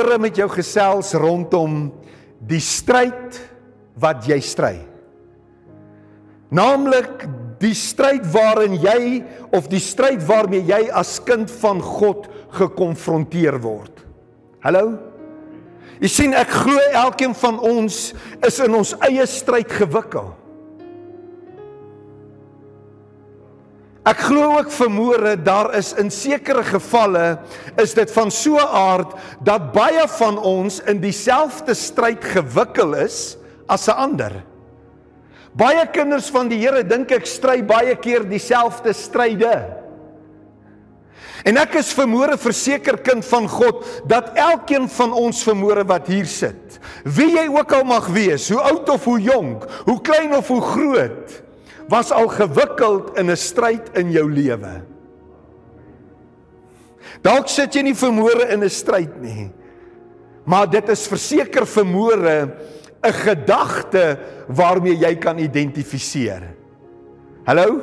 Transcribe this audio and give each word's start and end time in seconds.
vanmôre 0.00 0.20
met 0.20 0.36
jou 0.36 0.48
gesels 0.48 1.12
rondom 1.14 1.90
die 2.40 2.60
stryd 2.60 3.36
wat 4.00 4.24
jy 4.24 4.40
stry. 4.40 4.78
Naamlik 6.50 7.26
die 7.60 7.74
stryd 7.76 8.24
waarin 8.32 8.78
jy 8.80 9.20
of 9.52 9.68
die 9.68 9.80
stryd 9.80 10.22
waarmee 10.24 10.64
jy 10.64 10.88
as 10.90 11.20
kind 11.20 11.50
van 11.60 11.82
God 11.84 12.30
gekonfronteer 12.56 13.60
word. 13.60 14.00
Hallo? 14.64 14.96
Jy 16.00 16.08
sien 16.08 16.34
ek 16.34 16.48
glo 16.48 16.80
elkeen 16.96 17.34
van 17.36 17.60
ons 17.60 18.14
is 18.46 18.60
in 18.64 18.74
ons 18.74 18.94
eie 19.04 19.26
stryd 19.28 19.68
gewikkel. 19.68 20.32
Ek 24.08 24.22
glo 24.30 24.54
ook 24.56 24.70
vermoere 24.72 25.34
daar 25.36 25.74
is 25.76 25.90
in 26.00 26.08
sekere 26.08 26.62
gevalle 26.64 27.24
is 27.80 27.92
dit 27.94 28.10
van 28.14 28.30
so 28.32 28.56
'n 28.56 28.72
aard 28.72 29.12
dat 29.44 29.72
baie 29.72 30.08
van 30.08 30.38
ons 30.38 30.80
in 30.80 31.00
dieselfde 31.00 31.74
stryd 31.74 32.24
gewikkel 32.24 32.94
is 32.94 33.36
as 33.68 33.88
'n 33.88 33.96
ander. 33.96 34.32
Baie 35.52 35.86
kinders 35.92 36.30
van 36.30 36.48
die 36.48 36.58
Here 36.58 36.82
dink 36.82 37.10
ek 37.10 37.26
stry 37.26 37.62
baie 37.62 37.96
keer 37.96 38.24
dieselfde 38.24 38.92
stryde. 38.92 39.76
En 41.44 41.56
ek 41.56 41.74
is 41.74 41.92
vermoere 41.92 42.38
verseker 42.38 42.98
kind 42.98 43.24
van 43.24 43.48
God 43.48 43.84
dat 44.06 44.34
elkeen 44.34 44.88
van 44.88 45.12
ons 45.12 45.42
vermoere 45.42 45.84
wat 45.84 46.06
hier 46.06 46.26
sit, 46.26 46.80
wie 47.04 47.36
jy 47.36 47.48
ook 47.48 47.72
al 47.72 47.84
mag 47.84 48.06
wees, 48.06 48.48
hoe 48.48 48.60
oud 48.60 48.88
of 48.88 49.04
hoe 49.04 49.20
jonk, 49.20 49.64
hoe 49.86 50.00
klein 50.00 50.36
of 50.36 50.48
hoe 50.48 50.60
groot, 50.60 51.42
was 51.90 52.12
al 52.14 52.28
gewikkeld 52.30 53.18
in 53.18 53.30
'n 53.30 53.36
stryd 53.36 53.90
in 53.98 54.10
jou 54.10 54.30
lewe. 54.30 54.82
Dalk 57.22 57.48
sit 57.48 57.74
jy 57.74 57.82
nie 57.82 57.94
vermoere 57.94 58.48
in 58.54 58.62
'n 58.62 58.70
stryd 58.70 59.20
nie. 59.20 59.50
Maar 60.44 60.70
dit 60.70 60.88
is 60.88 61.06
verseker 61.06 61.66
vermoere 61.66 62.54
'n 63.02 63.12
gedagte 63.12 64.18
waarmee 64.48 64.96
jy 64.96 65.16
kan 65.16 65.38
identifiseer. 65.38 66.54
Hallo? 67.44 67.82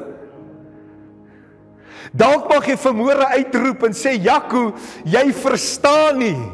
Dalk 2.14 2.48
mag 2.50 2.66
jy 2.66 2.78
vermoere 2.78 3.26
uitroep 3.26 3.84
en 3.84 3.94
sê 3.94 4.16
Jaco, 4.22 4.74
jy 5.03 5.34
verstaan 5.34 6.18
nie. 6.18 6.52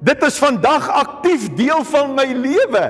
Dit 0.00 0.22
is 0.22 0.38
vandag 0.38 0.88
aktief 0.88 1.54
deel 1.54 1.84
van 1.84 2.14
my 2.14 2.26
lewe. 2.32 2.86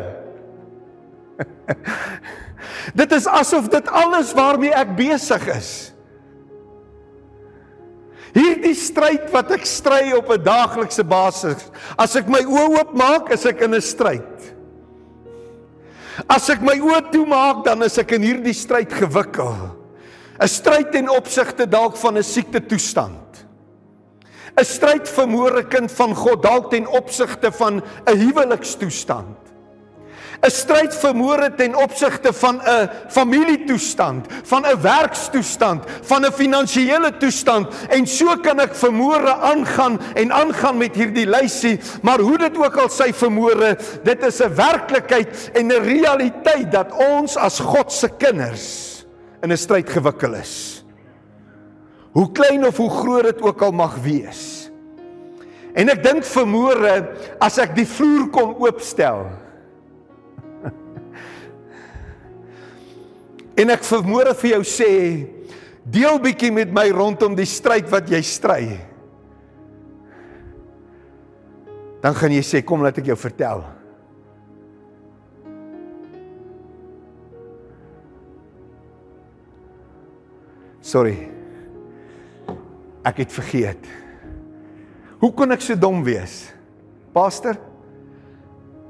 Dit 2.94 3.12
is 3.12 3.26
asof 3.26 3.68
dit 3.68 3.88
alles 3.88 4.32
waarmee 4.32 4.74
ek 4.74 4.96
besig 4.96 5.46
is. 5.56 5.92
Hierdie 8.32 8.74
stryd 8.74 9.28
wat 9.32 9.50
ek 9.52 9.66
stry 9.68 10.12
op 10.16 10.30
'n 10.32 10.42
daaglikse 10.42 11.04
basis, 11.04 11.68
as 11.98 12.16
ek 12.16 12.28
my 12.28 12.40
oë 12.40 12.80
oopmaak, 12.80 13.30
is 13.30 13.44
ek 13.46 13.60
in 13.60 13.74
'n 13.74 13.80
stryd. 13.80 14.54
As 16.28 16.48
ek 16.50 16.60
my 16.60 16.78
oë 16.80 17.10
toemaak, 17.12 17.64
dan 17.64 17.82
is 17.82 17.98
ek 17.98 18.12
in 18.12 18.22
hierdie 18.22 18.54
stryd 18.54 18.92
gewikkel. 18.92 19.56
'n 20.40 20.48
Stryd 20.48 20.92
ten 20.92 21.08
opsigte 21.08 21.66
dalk 21.66 21.96
van 21.96 22.16
'n 22.16 22.22
siekte 22.22 22.60
toestand. 22.60 23.44
'n 24.56 24.64
Stryd 24.64 25.08
vermoere 25.08 25.64
kind 25.64 25.90
van 25.90 26.14
God 26.14 26.42
dalk 26.42 26.70
ten 26.70 26.86
opsigte 26.86 27.52
van 27.52 27.82
'n 28.06 28.16
huwelikstoestand. 28.16 29.51
'n 30.42 30.50
stryd 30.50 30.94
vermoere 30.94 31.54
ten 31.54 31.74
opsigte 31.78 32.32
van 32.32 32.58
'n 32.58 32.90
familietoestand, 33.08 34.26
van 34.42 34.66
'n 34.66 34.80
werkstoestand, 34.80 35.84
van 36.02 36.26
'n 36.26 36.32
finansiële 36.32 37.16
toestand 37.16 37.68
en 37.88 38.06
so 38.06 38.36
kan 38.36 38.60
ek 38.60 38.74
vermoere 38.74 39.34
aangaan 39.34 40.00
en 40.14 40.32
aangaan 40.32 40.76
met 40.76 40.94
hierdie 40.94 41.26
lysie, 41.26 41.78
maar 42.02 42.18
hoe 42.18 42.38
dit 42.38 42.58
ook 42.58 42.76
al 42.76 42.88
sy 42.88 43.12
vermoere, 43.12 43.78
dit 44.02 44.22
is 44.22 44.40
'n 44.42 44.54
werklikheid 44.54 45.50
en 45.52 45.66
'n 45.66 45.82
realiteit 45.82 46.72
dat 46.72 46.90
ons 46.92 47.36
as 47.36 47.58
God 47.58 47.92
se 47.92 48.08
kinders 48.18 49.06
in 49.42 49.52
'n 49.52 49.56
stryd 49.56 49.90
gewikkel 49.90 50.34
is. 50.34 50.84
Hoe 52.12 52.32
klein 52.32 52.66
of 52.66 52.76
hoe 52.76 52.90
groot 52.90 53.22
dit 53.22 53.42
ook 53.42 53.62
al 53.62 53.72
mag 53.72 53.96
wees. 54.02 54.70
En 55.74 55.88
ek 55.88 56.02
dink 56.02 56.24
vermoere 56.24 57.16
as 57.40 57.58
ek 57.58 57.76
die 57.76 57.86
vloer 57.86 58.28
kon 58.28 58.54
oopstel 58.60 59.30
En 63.62 63.70
ek 63.70 63.84
vermoere 63.86 64.32
vir 64.34 64.56
jou 64.56 64.62
sê, 64.66 64.94
deel 65.86 66.18
bietjie 66.22 66.50
met 66.54 66.72
my 66.74 66.88
rondom 66.94 67.36
die 67.38 67.46
stryd 67.46 67.86
wat 67.92 68.10
jy 68.10 68.18
stry. 68.26 68.64
Dan 72.02 72.16
gaan 72.18 72.34
jy 72.34 72.42
sê, 72.42 72.64
kom 72.66 72.82
laat 72.82 72.98
ek 72.98 73.12
jou 73.12 73.18
vertel. 73.20 73.62
Sorry. 80.82 81.14
Ek 83.06 83.22
het 83.22 83.30
vergeet. 83.30 83.86
Hoe 85.22 85.30
kon 85.38 85.54
ek 85.54 85.62
so 85.62 85.78
dom 85.78 86.02
wees? 86.02 86.48
Pastor, 87.14 87.54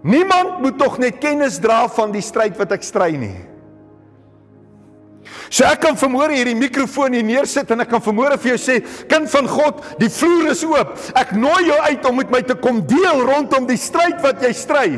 niemand 0.00 0.62
moet 0.64 0.80
tog 0.80 0.96
net 1.02 1.20
kennis 1.20 1.60
dra 1.60 1.84
van 1.92 2.14
die 2.14 2.24
stryd 2.24 2.56
wat 2.56 2.72
ek 2.72 2.86
stry 2.86 3.12
nie. 3.20 3.51
So 5.52 5.66
ek 5.68 5.82
kan 5.84 5.98
vermoere 6.00 6.32
hierdie 6.32 6.56
mikrofoon 6.56 7.12
hier 7.12 7.26
neersit 7.28 7.68
en 7.74 7.84
ek 7.84 7.90
kan 7.92 8.00
vermoere 8.00 8.38
vir 8.40 8.54
jou 8.54 8.60
sê, 8.62 8.78
kind 9.10 9.28
van 9.28 9.44
God, 9.50 9.82
die 10.00 10.08
vloer 10.08 10.48
is 10.54 10.62
oop. 10.64 10.96
Ek 11.18 11.34
nooi 11.36 11.68
jou 11.68 11.76
uit 11.90 12.06
om 12.08 12.16
met 12.16 12.32
my 12.32 12.40
te 12.48 12.56
kom 12.56 12.80
deel 12.88 13.20
rondom 13.28 13.68
die 13.68 13.76
stryd 13.76 14.16
wat 14.24 14.40
jy 14.40 14.52
stry. 14.56 14.96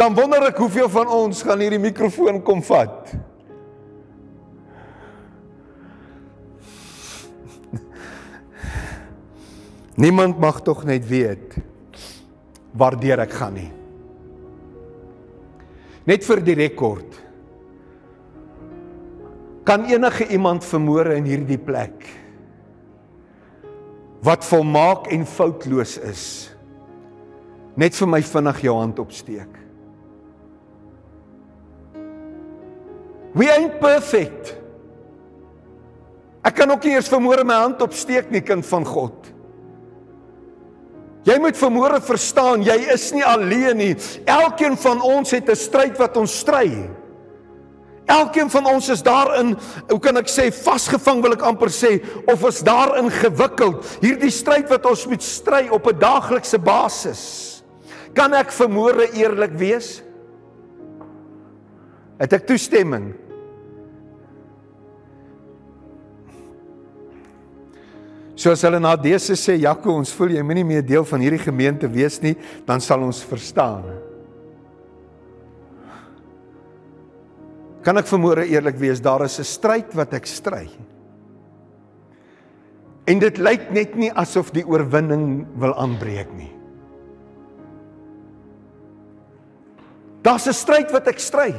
Dan 0.00 0.16
wonder 0.16 0.40
ek 0.48 0.56
hoeveel 0.62 0.88
van 0.88 1.04
ons 1.12 1.44
gaan 1.44 1.60
hierdie 1.60 1.82
mikrofoon 1.84 2.40
kom 2.46 2.64
vat. 2.64 3.12
Niemand 10.00 10.40
mag 10.40 10.64
tog 10.64 10.88
net 10.88 11.04
weet 11.04 11.60
waardeur 12.72 13.20
ek 13.26 13.36
gaan 13.36 13.52
nie. 13.58 13.68
Net 16.08 16.24
vir 16.24 16.40
die 16.46 16.56
rekord 16.56 17.19
kan 19.64 19.84
enige 19.84 20.26
iemand 20.32 20.64
vermoor 20.64 21.06
in 21.14 21.24
hierdie 21.24 21.58
plek? 21.58 22.06
Wat 24.24 24.44
volmaak 24.44 25.08
en 25.12 25.26
foutloos 25.26 25.96
is 25.98 26.24
net 27.80 27.96
vir 27.96 28.08
my 28.10 28.20
vinnig 28.20 28.62
jou 28.66 28.74
hand 28.76 28.98
opsteek. 29.00 29.58
We 33.32 33.46
ain't 33.48 33.78
perfect. 33.80 34.56
Ek 36.44 36.56
kan 36.56 36.72
ook 36.72 36.84
nie 36.84 36.96
eers 36.96 37.08
vermoor 37.08 37.44
my 37.46 37.60
hand 37.62 37.82
opsteek 37.84 38.30
nie 38.32 38.42
kind 38.44 38.66
van 38.66 38.84
God. 38.84 39.30
Jy 41.28 41.36
moet 41.40 41.58
vermoor 41.60 41.98
verstaan 42.00 42.64
jy 42.64 42.78
is 42.94 43.10
nie 43.12 43.24
alleen 43.24 43.76
nie. 43.76 43.92
Elkeen 44.24 44.76
van 44.80 45.02
ons 45.04 45.30
het 45.30 45.48
'n 45.48 45.56
stryd 45.56 45.98
wat 45.98 46.16
ons 46.16 46.38
stry 46.40 46.88
Elkeen 48.10 48.50
van 48.50 48.66
ons 48.66 48.88
is 48.90 49.02
daarin, 49.06 49.54
hoe 49.90 50.00
kan 50.02 50.18
ek 50.18 50.30
sê, 50.30 50.48
vasgevang 50.50 51.22
wil 51.22 51.36
ek 51.36 51.46
amper 51.46 51.70
sê, 51.70 51.92
of 52.26 52.42
is 52.48 52.58
daarin 52.66 53.10
gewikkeld. 53.20 53.86
Hierdie 54.02 54.32
stryd 54.34 54.70
wat 54.72 54.88
ons 54.90 55.06
moet 55.06 55.22
stry 55.22 55.68
op 55.70 55.86
'n 55.86 55.98
daaglikse 55.98 56.58
basis. 56.58 57.62
Kan 58.14 58.34
ek 58.34 58.50
vermoere 58.50 59.06
eerlik 59.14 59.54
wees? 59.54 60.02
Het 62.18 62.32
ek 62.32 62.46
toestemming? 62.46 63.14
Soos 68.34 68.62
hulle 68.62 68.80
na 68.80 68.96
dese 68.96 69.36
sê, 69.36 69.58
Jaco, 69.60 69.92
ons 69.92 70.12
voel 70.12 70.30
jy 70.30 70.42
moenie 70.42 70.64
meer 70.64 70.82
deel 70.82 71.04
van 71.04 71.20
hierdie 71.20 71.44
gemeente 71.44 71.86
wees 71.86 72.20
nie, 72.22 72.36
dan 72.66 72.80
sal 72.80 73.02
ons 73.04 73.22
verstaan. 73.22 74.09
Kan 77.84 77.96
ek 77.96 78.08
vermoere 78.10 78.44
eerlik 78.44 78.76
wees, 78.76 79.00
daar 79.00 79.24
is 79.24 79.38
'n 79.38 79.44
stryd 79.44 79.94
wat 79.94 80.12
ek 80.12 80.26
stry. 80.26 80.68
En 83.06 83.18
dit 83.18 83.38
lyk 83.38 83.70
net 83.70 83.94
nie 83.96 84.12
asof 84.12 84.52
die 84.52 84.66
oorwinning 84.66 85.46
wil 85.56 85.74
aanbreek 85.74 86.28
nie. 86.36 86.52
Daar's 90.22 90.46
'n 90.46 90.52
stryd 90.52 90.92
wat 90.92 91.08
ek 91.08 91.18
stry. 91.18 91.54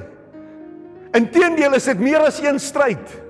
Inteendeel 1.14 1.74
is 1.74 1.86
dit 1.86 2.00
meer 2.00 2.20
as 2.20 2.40
een 2.40 2.60
stryd. 2.60 3.22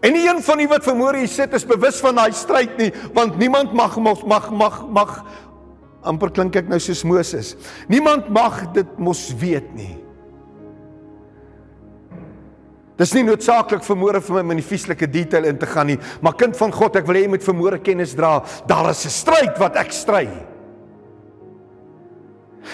En 0.00 0.12
nie 0.12 0.28
een 0.28 0.42
van 0.42 0.58
die 0.58 0.68
wat 0.68 0.84
vermoere 0.84 1.18
hier 1.18 1.28
sit 1.28 1.52
is 1.52 1.66
bewus 1.66 2.00
van 2.00 2.14
daai 2.14 2.32
stryd 2.32 2.76
nie, 2.78 2.92
want 3.12 3.38
niemand 3.38 3.72
mag 3.72 3.98
mag 3.98 4.24
mag 4.24 4.50
mag, 4.50 4.88
mag 4.88 5.24
amper 6.02 6.30
klink 6.30 6.56
ek 6.56 6.68
nou 6.68 6.78
soos 6.78 7.02
Moses. 7.04 7.56
Niemand 7.88 8.28
mag 8.28 8.72
dit 8.72 8.98
mos 8.98 9.34
weet 9.34 9.74
nie. 9.74 10.07
Dis 12.98 13.14
nie 13.14 13.22
noodsaaklik 13.22 13.84
vermoere 13.86 14.20
vir 14.20 14.42
my 14.42 14.56
in 14.56 14.60
die 14.62 14.66
vieslike 14.66 15.06
detail 15.06 15.46
in 15.46 15.58
te 15.58 15.68
gaan 15.70 15.86
nie, 15.92 15.98
maar 16.20 16.34
kind 16.38 16.56
van 16.58 16.74
God, 16.74 16.96
ek 16.98 17.06
wil 17.06 17.14
hê 17.14 17.24
jy 17.26 17.34
moet 17.36 17.46
vermoere 17.46 17.78
kennis 17.78 18.16
dra. 18.18 18.40
Daar 18.66 18.90
is 18.90 19.06
'n 19.06 19.14
stryd 19.14 19.58
wat 19.58 19.76
ek 19.76 19.92
stry. 19.92 20.26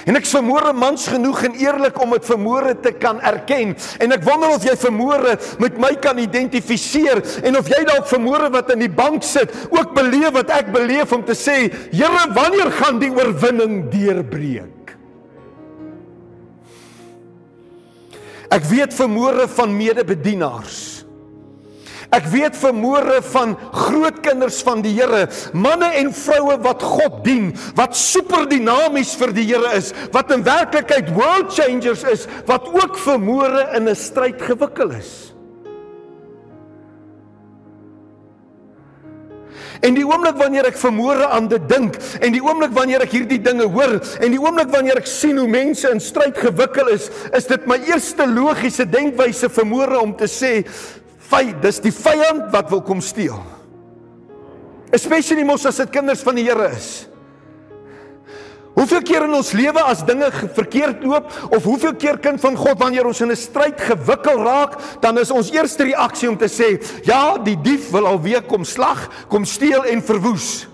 En 0.06 0.18
ek 0.18 0.26
vermoere 0.26 0.72
mans 0.72 1.06
genoeg 1.06 1.44
en 1.48 1.56
eerlik 1.60 2.00
om 2.02 2.10
dit 2.16 2.26
vermoere 2.26 2.74
te 2.80 2.92
kan 2.92 3.20
erken. 3.20 3.76
En 4.02 4.12
ek 4.12 4.24
wonder 4.26 4.52
of 4.56 4.64
jy 4.66 4.74
vermoere 4.76 5.38
met 5.62 5.78
my 5.78 5.94
kan 5.94 6.18
identifiseer 6.18 7.22
en 7.44 7.58
of 7.60 7.70
jy 7.70 7.84
dalk 7.86 8.08
vermoere 8.10 8.50
wat 8.50 8.72
in 8.74 8.84
die 8.84 8.92
bank 8.92 9.22
sit 9.22 9.54
ook 9.70 9.94
beleef 9.94 10.34
wat 10.36 10.50
ek 10.50 10.72
beleef 10.74 11.12
om 11.12 11.24
te 11.24 11.36
sê, 11.38 11.70
Here, 11.94 12.24
wanneer 12.34 12.72
gaan 12.80 12.98
die 12.98 13.12
oorwinning 13.14 13.84
deurbreek? 13.92 14.73
Ek 18.54 18.66
weet 18.70 18.94
vermoere 18.94 19.48
van 19.50 19.72
medebedienaars 19.76 21.04
Ek 22.14 22.26
weet 22.30 22.56
vermoere 22.58 23.20
van 23.32 23.54
grootkinders 23.74 24.60
van 24.66 24.82
die 24.84 24.92
Here, 24.94 25.24
manne 25.56 25.88
en 25.98 26.12
vroue 26.14 26.58
wat 26.62 26.82
God 26.84 27.22
dien, 27.26 27.52
wat 27.78 27.96
super 27.98 28.46
dinamies 28.50 29.14
vir 29.18 29.34
die 29.34 29.46
Here 29.48 29.74
is, 29.78 29.92
wat 30.14 30.30
in 30.34 30.44
werklikheid 30.46 31.10
world 31.16 31.50
changers 31.54 32.04
is, 32.06 32.28
wat 32.46 32.68
ook 32.70 32.98
vermoere 33.00 33.70
in 33.76 33.88
'n 33.88 33.96
stryd 33.96 34.42
gewikkel 34.42 34.94
is. 34.94 35.33
En 39.82 39.96
die 39.96 40.04
oomblik 40.06 40.36
wanneer 40.38 40.68
ek 40.70 40.78
vermoere 40.78 41.26
aan 41.34 41.48
dit 41.50 41.64
dink 41.68 41.96
en 42.20 42.34
die 42.34 42.42
oomblik 42.44 42.74
wanneer 42.76 43.02
ek 43.04 43.14
hierdie 43.16 43.40
dinge 43.42 43.66
hoor 43.70 43.96
en 44.20 44.30
die 44.30 44.40
oomblik 44.40 44.70
wanneer 44.74 45.00
ek 45.00 45.08
sien 45.10 45.38
hoe 45.40 45.48
mense 45.50 45.88
in 45.90 46.02
stryd 46.02 46.38
gewikkel 46.38 46.92
is, 46.94 47.08
is 47.34 47.48
dit 47.50 47.66
my 47.70 47.80
eerste 47.88 48.26
logiese 48.30 48.86
denkwyse 48.88 49.50
vermoere 49.52 49.98
om 50.00 50.14
te 50.16 50.30
sê 50.30 50.60
vyand, 51.30 51.62
dis 51.64 51.80
die 51.82 51.94
vyand 51.94 52.52
wat 52.52 52.70
wil 52.70 52.84
kom 52.84 53.00
steel. 53.02 53.40
Especially 54.94 55.42
mos 55.46 55.66
as 55.66 55.80
dit 55.82 55.90
kinders 55.90 56.22
van 56.22 56.38
die 56.38 56.46
Here 56.46 56.68
is. 56.70 57.06
Hoeveel 58.84 59.00
keer 59.00 59.24
in 59.24 59.32
ons 59.32 59.54
lewe 59.56 59.80
as 59.80 60.02
dinge 60.04 60.26
verkeerd 60.28 61.06
loop 61.08 61.30
of 61.56 61.64
hoeveel 61.64 61.94
keer 61.96 62.18
kind 62.20 62.36
van 62.42 62.52
God 62.52 62.82
wanneer 62.82 63.06
ons 63.08 63.22
in 63.24 63.30
'n 63.32 63.36
stryd 63.36 63.80
gewikkel 63.80 64.44
raak, 64.44 64.76
dan 65.00 65.16
is 65.16 65.30
ons 65.30 65.50
eerste 65.50 65.84
reaksie 65.88 66.28
om 66.28 66.36
te 66.36 66.48
sê, 66.52 66.76
ja, 67.02 67.38
die 67.38 67.56
dief 67.56 67.90
wil 67.92 68.06
alweer 68.06 68.42
kom 68.42 68.64
slag, 68.64 69.08
kom 69.28 69.46
steel 69.46 69.84
en 69.84 70.02
verwoes. 70.02 70.68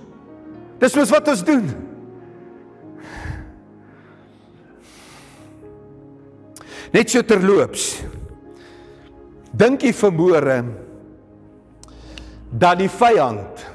Dis 0.81 0.97
mos 0.97 1.11
wat 1.11 1.29
ons 1.29 1.45
doen. 1.45 1.71
Net 6.93 7.11
so 7.11 7.23
terloops. 7.23 8.03
Dink 9.53 9.83
jy 9.83 9.93
vermoere 9.93 10.65
dat 12.51 12.79
die 12.79 12.91
vyand 12.91 13.67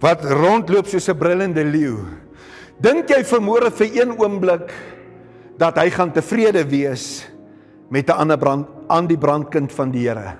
wat 0.00 0.24
rondloop 0.24 0.86
soos 0.86 1.08
'n 1.08 1.18
brullende 1.18 1.62
leeu 1.62 2.26
dink 2.82 3.10
jy 3.10 3.22
vermoere 3.26 3.70
vir 3.74 4.00
een 4.00 4.14
oomblik 4.18 4.70
dat 5.58 5.78
hy 5.80 5.88
gaan 5.90 6.12
tevrede 6.14 6.62
wees 6.68 7.26
met 7.90 8.08
'n 8.08 8.20
ander 8.22 8.38
brand 8.38 8.66
aan 8.88 9.06
die 9.06 9.18
brandkind 9.18 9.72
van 9.72 9.90
die 9.90 10.08
Here 10.08 10.36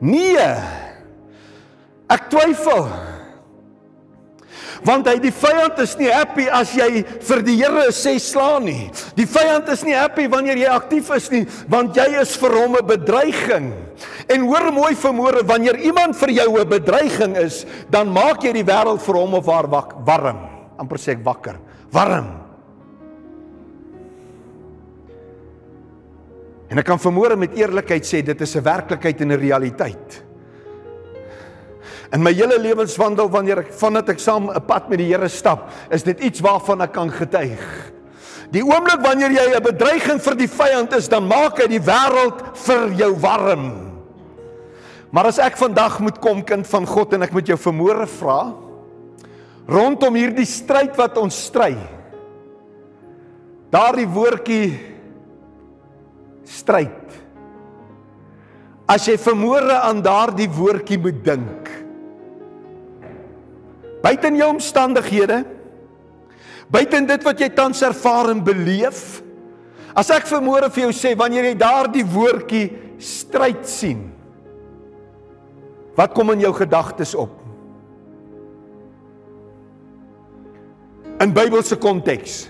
Nee 0.00 0.54
ek 2.08 2.30
twyfel 2.30 2.86
Want 4.84 5.08
hy 5.10 5.16
die 5.22 5.32
vyand 5.34 5.78
is 5.82 5.96
nie 5.98 6.10
happy 6.12 6.46
as 6.54 6.72
jy 6.76 7.02
vir 7.02 7.42
die 7.46 7.56
Here 7.58 7.88
sê 7.94 8.14
slaan 8.22 8.68
nie. 8.68 8.86
Die 9.18 9.26
vyand 9.26 9.68
is 9.74 9.82
nie 9.86 9.96
happy 9.96 10.28
wanneer 10.30 10.58
jy 10.60 10.70
aktief 10.70 11.10
is 11.16 11.30
nie, 11.32 11.44
want 11.70 11.96
jy 11.98 12.06
is 12.20 12.36
vir 12.38 12.54
hom 12.62 12.76
'n 12.76 12.86
bedreiging. 12.86 13.87
En 14.28 14.44
hoor 14.44 14.72
mooi 14.72 14.92
vermoere, 14.96 15.44
wanneer 15.48 15.78
iemand 15.80 16.16
vir 16.16 16.30
jou 16.30 16.60
'n 16.60 16.68
bedreiging 16.68 17.36
is, 17.36 17.64
dan 17.88 18.12
maak 18.12 18.42
jy 18.42 18.52
die 18.52 18.64
wêreld 18.64 19.00
vir 19.00 19.14
hom 19.14 19.34
of 19.34 19.46
haar 19.46 19.68
wak, 19.68 19.94
warm. 20.04 20.38
amper 20.78 20.98
sê 20.98 21.12
ek 21.12 21.24
wakker. 21.24 21.58
Warm. 21.90 22.28
En 26.68 26.78
ek 26.78 26.84
kan 26.84 27.00
vermoere 27.00 27.36
met 27.36 27.56
eerlikheid 27.56 28.04
sê 28.04 28.22
dit 28.22 28.40
is 28.40 28.56
'n 28.56 28.62
werklikheid 28.62 29.20
en 29.20 29.32
'n 29.32 29.40
realiteit. 29.40 30.22
In 32.12 32.22
my 32.22 32.32
hele 32.32 32.58
lewenswandel 32.58 33.28
wanneer 33.28 33.58
ek 33.58 33.72
vandat 33.72 34.08
ek 34.08 34.18
saam 34.18 34.50
'n 34.50 34.66
pad 34.66 34.88
met 34.88 34.98
die 34.98 35.08
Here 35.08 35.28
stap, 35.28 35.70
is 35.90 36.02
dit 36.02 36.20
iets 36.20 36.40
waarvan 36.40 36.82
ek 36.82 36.92
kan 36.92 37.10
getuig. 37.10 37.92
Die 38.50 38.62
oomblik 38.62 39.00
wanneer 39.00 39.30
jy 39.30 39.56
'n 39.56 39.62
bedreiging 39.62 40.20
vir 40.20 40.34
die 40.34 40.48
vyand 40.48 40.92
is, 40.92 41.08
dan 41.08 41.26
maak 41.26 41.58
hy 41.58 41.66
die 41.66 41.80
wêreld 41.80 42.56
vir 42.56 42.92
jou 42.92 43.14
warm. 43.20 43.87
Maar 45.12 45.30
as 45.30 45.40
ek 45.40 45.56
vandag 45.56 46.00
moet 46.04 46.18
kom 46.20 46.42
kind 46.44 46.66
van 46.68 46.86
God 46.88 47.14
en 47.16 47.24
ek 47.24 47.32
moet 47.32 47.48
jou 47.48 47.56
vermoere 47.60 48.06
vra 48.18 48.40
rondom 49.68 50.14
hierdie 50.16 50.48
stryd 50.48 50.94
wat 50.96 51.18
ons 51.20 51.36
stry. 51.48 51.74
Daardie 53.68 54.08
woordjie 54.08 54.70
stryd. 56.48 57.18
As 58.88 59.04
jy 59.04 59.18
vermoere 59.20 59.82
aan 59.84 60.00
daardie 60.00 60.48
woordjie 60.48 60.96
moet 60.96 61.20
dink, 61.24 61.68
Buiten 64.02 64.36
jou 64.38 64.46
omstandighede, 64.54 65.42
buiten 66.70 67.06
dit 67.08 67.24
wat 67.26 67.40
jy 67.42 67.48
tans 67.54 67.80
ervaar 67.82 68.30
en 68.30 68.42
beleef, 68.44 69.20
as 69.98 70.12
ek 70.14 70.28
vermoere 70.30 70.70
vir 70.70 70.86
jou 70.86 70.92
sê 70.94 71.14
wanneer 71.18 71.50
jy 71.50 71.56
daardie 71.58 72.04
woordjie 72.06 72.66
stryd 73.02 73.66
sien, 73.66 74.04
wat 75.98 76.14
kom 76.14 76.30
in 76.30 76.46
jou 76.46 76.54
gedagtes 76.54 77.14
op? 77.18 77.34
In 81.18 81.34
Bybelse 81.34 81.76
konteks. 81.82 82.46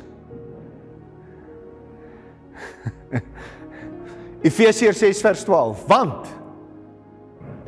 Efesiërs 4.49 5.01
6 5.01 5.21
vers 5.25 5.45
12. 5.49 5.85
Want 5.89 6.35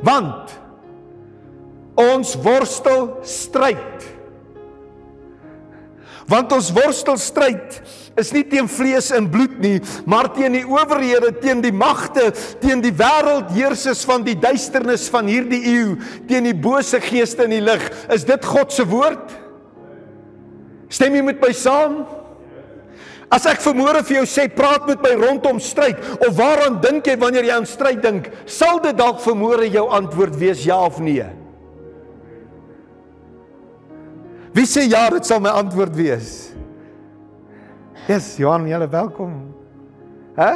want 0.01 0.61
Ons 2.01 2.35
worstel 2.39 3.17
stryd. 3.27 4.05
Want 6.31 6.53
ons 6.55 6.69
worstel 6.71 7.17
stryd 7.19 7.81
is 8.19 8.31
nie 8.35 8.43
teen 8.47 8.69
vlees 8.71 9.09
en 9.15 9.27
bloed 9.31 9.57
nie, 9.63 9.77
maar 10.07 10.29
teen 10.35 10.55
die 10.55 10.63
owerhede, 10.67 11.33
teen 11.41 11.63
die 11.63 11.73
magte, 11.75 12.29
teen 12.63 12.83
die 12.83 12.93
wêreldheersers 12.95 14.05
van 14.07 14.23
die 14.27 14.37
duisternis 14.39 15.09
van 15.11 15.27
hierdie 15.31 15.61
eeu, 15.73 15.97
teen 16.29 16.47
die 16.47 16.55
bose 16.55 17.01
geeste 17.03 17.47
in 17.47 17.57
die 17.57 17.63
lig. 17.63 17.83
Is 18.11 18.23
dit 18.27 18.47
God 18.47 18.71
se 18.71 18.87
woord? 18.87 19.35
Stem 20.91 21.15
jy 21.15 21.23
met 21.23 21.43
my 21.43 21.51
saam? 21.55 22.01
As 23.31 23.45
ek 23.47 23.61
vermoere 23.63 24.01
vir 24.03 24.21
jou 24.21 24.25
sê 24.27 24.49
praat 24.51 24.87
met 24.89 25.03
my 25.03 25.13
rondom 25.15 25.59
stryd 25.63 25.99
of 26.17 26.33
waaraan 26.35 26.81
dink 26.83 27.07
jy 27.07 27.15
wanneer 27.19 27.47
jy 27.47 27.53
aan 27.55 27.67
stryd 27.69 28.01
dink? 28.03 28.27
Sal 28.43 28.81
dit 28.83 28.97
dalk 28.99 29.21
vermoere 29.23 29.69
jou 29.71 29.85
antwoord 29.87 30.35
wees 30.39 30.65
ja 30.67 30.81
of 30.83 30.99
nee? 30.99 31.29
Wie 34.51 34.67
sê 34.67 34.83
ja, 34.89 35.07
dit 35.13 35.27
sal 35.27 35.39
my 35.43 35.53
antwoord 35.61 35.95
wees. 35.95 36.51
Yes, 38.09 38.35
Johan, 38.39 38.67
is 38.67 38.91
welkom. 38.91 39.53
Hæ? 40.35 40.51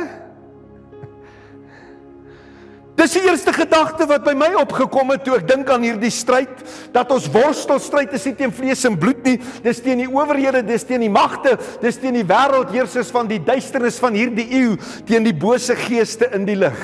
Dis 2.95 3.11
die 3.17 3.25
eerste 3.27 3.51
gedagte 3.51 4.05
wat 4.07 4.23
by 4.23 4.31
my 4.39 4.53
opgekom 4.61 5.11
het 5.11 5.25
toe 5.25 5.35
ek 5.35 5.47
dink 5.49 5.69
aan 5.71 5.83
hierdie 5.83 6.11
stryd 6.15 6.61
dat 6.95 7.09
ons 7.11 7.27
worstelstryd 7.31 8.13
is 8.15 8.23
nie 8.29 8.35
teen 8.39 8.53
vlees 8.55 8.85
en 8.87 8.95
bloed 8.99 9.19
nie, 9.27 9.35
dis 9.65 9.81
teen 9.83 9.99
die 9.99 10.07
owerhede, 10.07 10.61
dis 10.63 10.87
teen 10.87 11.03
die 11.03 11.11
magte, 11.11 11.57
dis 11.83 11.99
teen 11.99 12.15
die 12.15 12.23
wêreldheersers 12.27 13.11
van 13.11 13.27
die 13.27 13.41
duisternis 13.43 13.99
van 13.99 14.15
hierdie 14.15 14.47
eeu, 14.47 14.77
teen 15.07 15.27
die 15.27 15.35
bose 15.35 15.75
geeste 15.75 16.31
in 16.35 16.47
die 16.47 16.55
lig. 16.55 16.79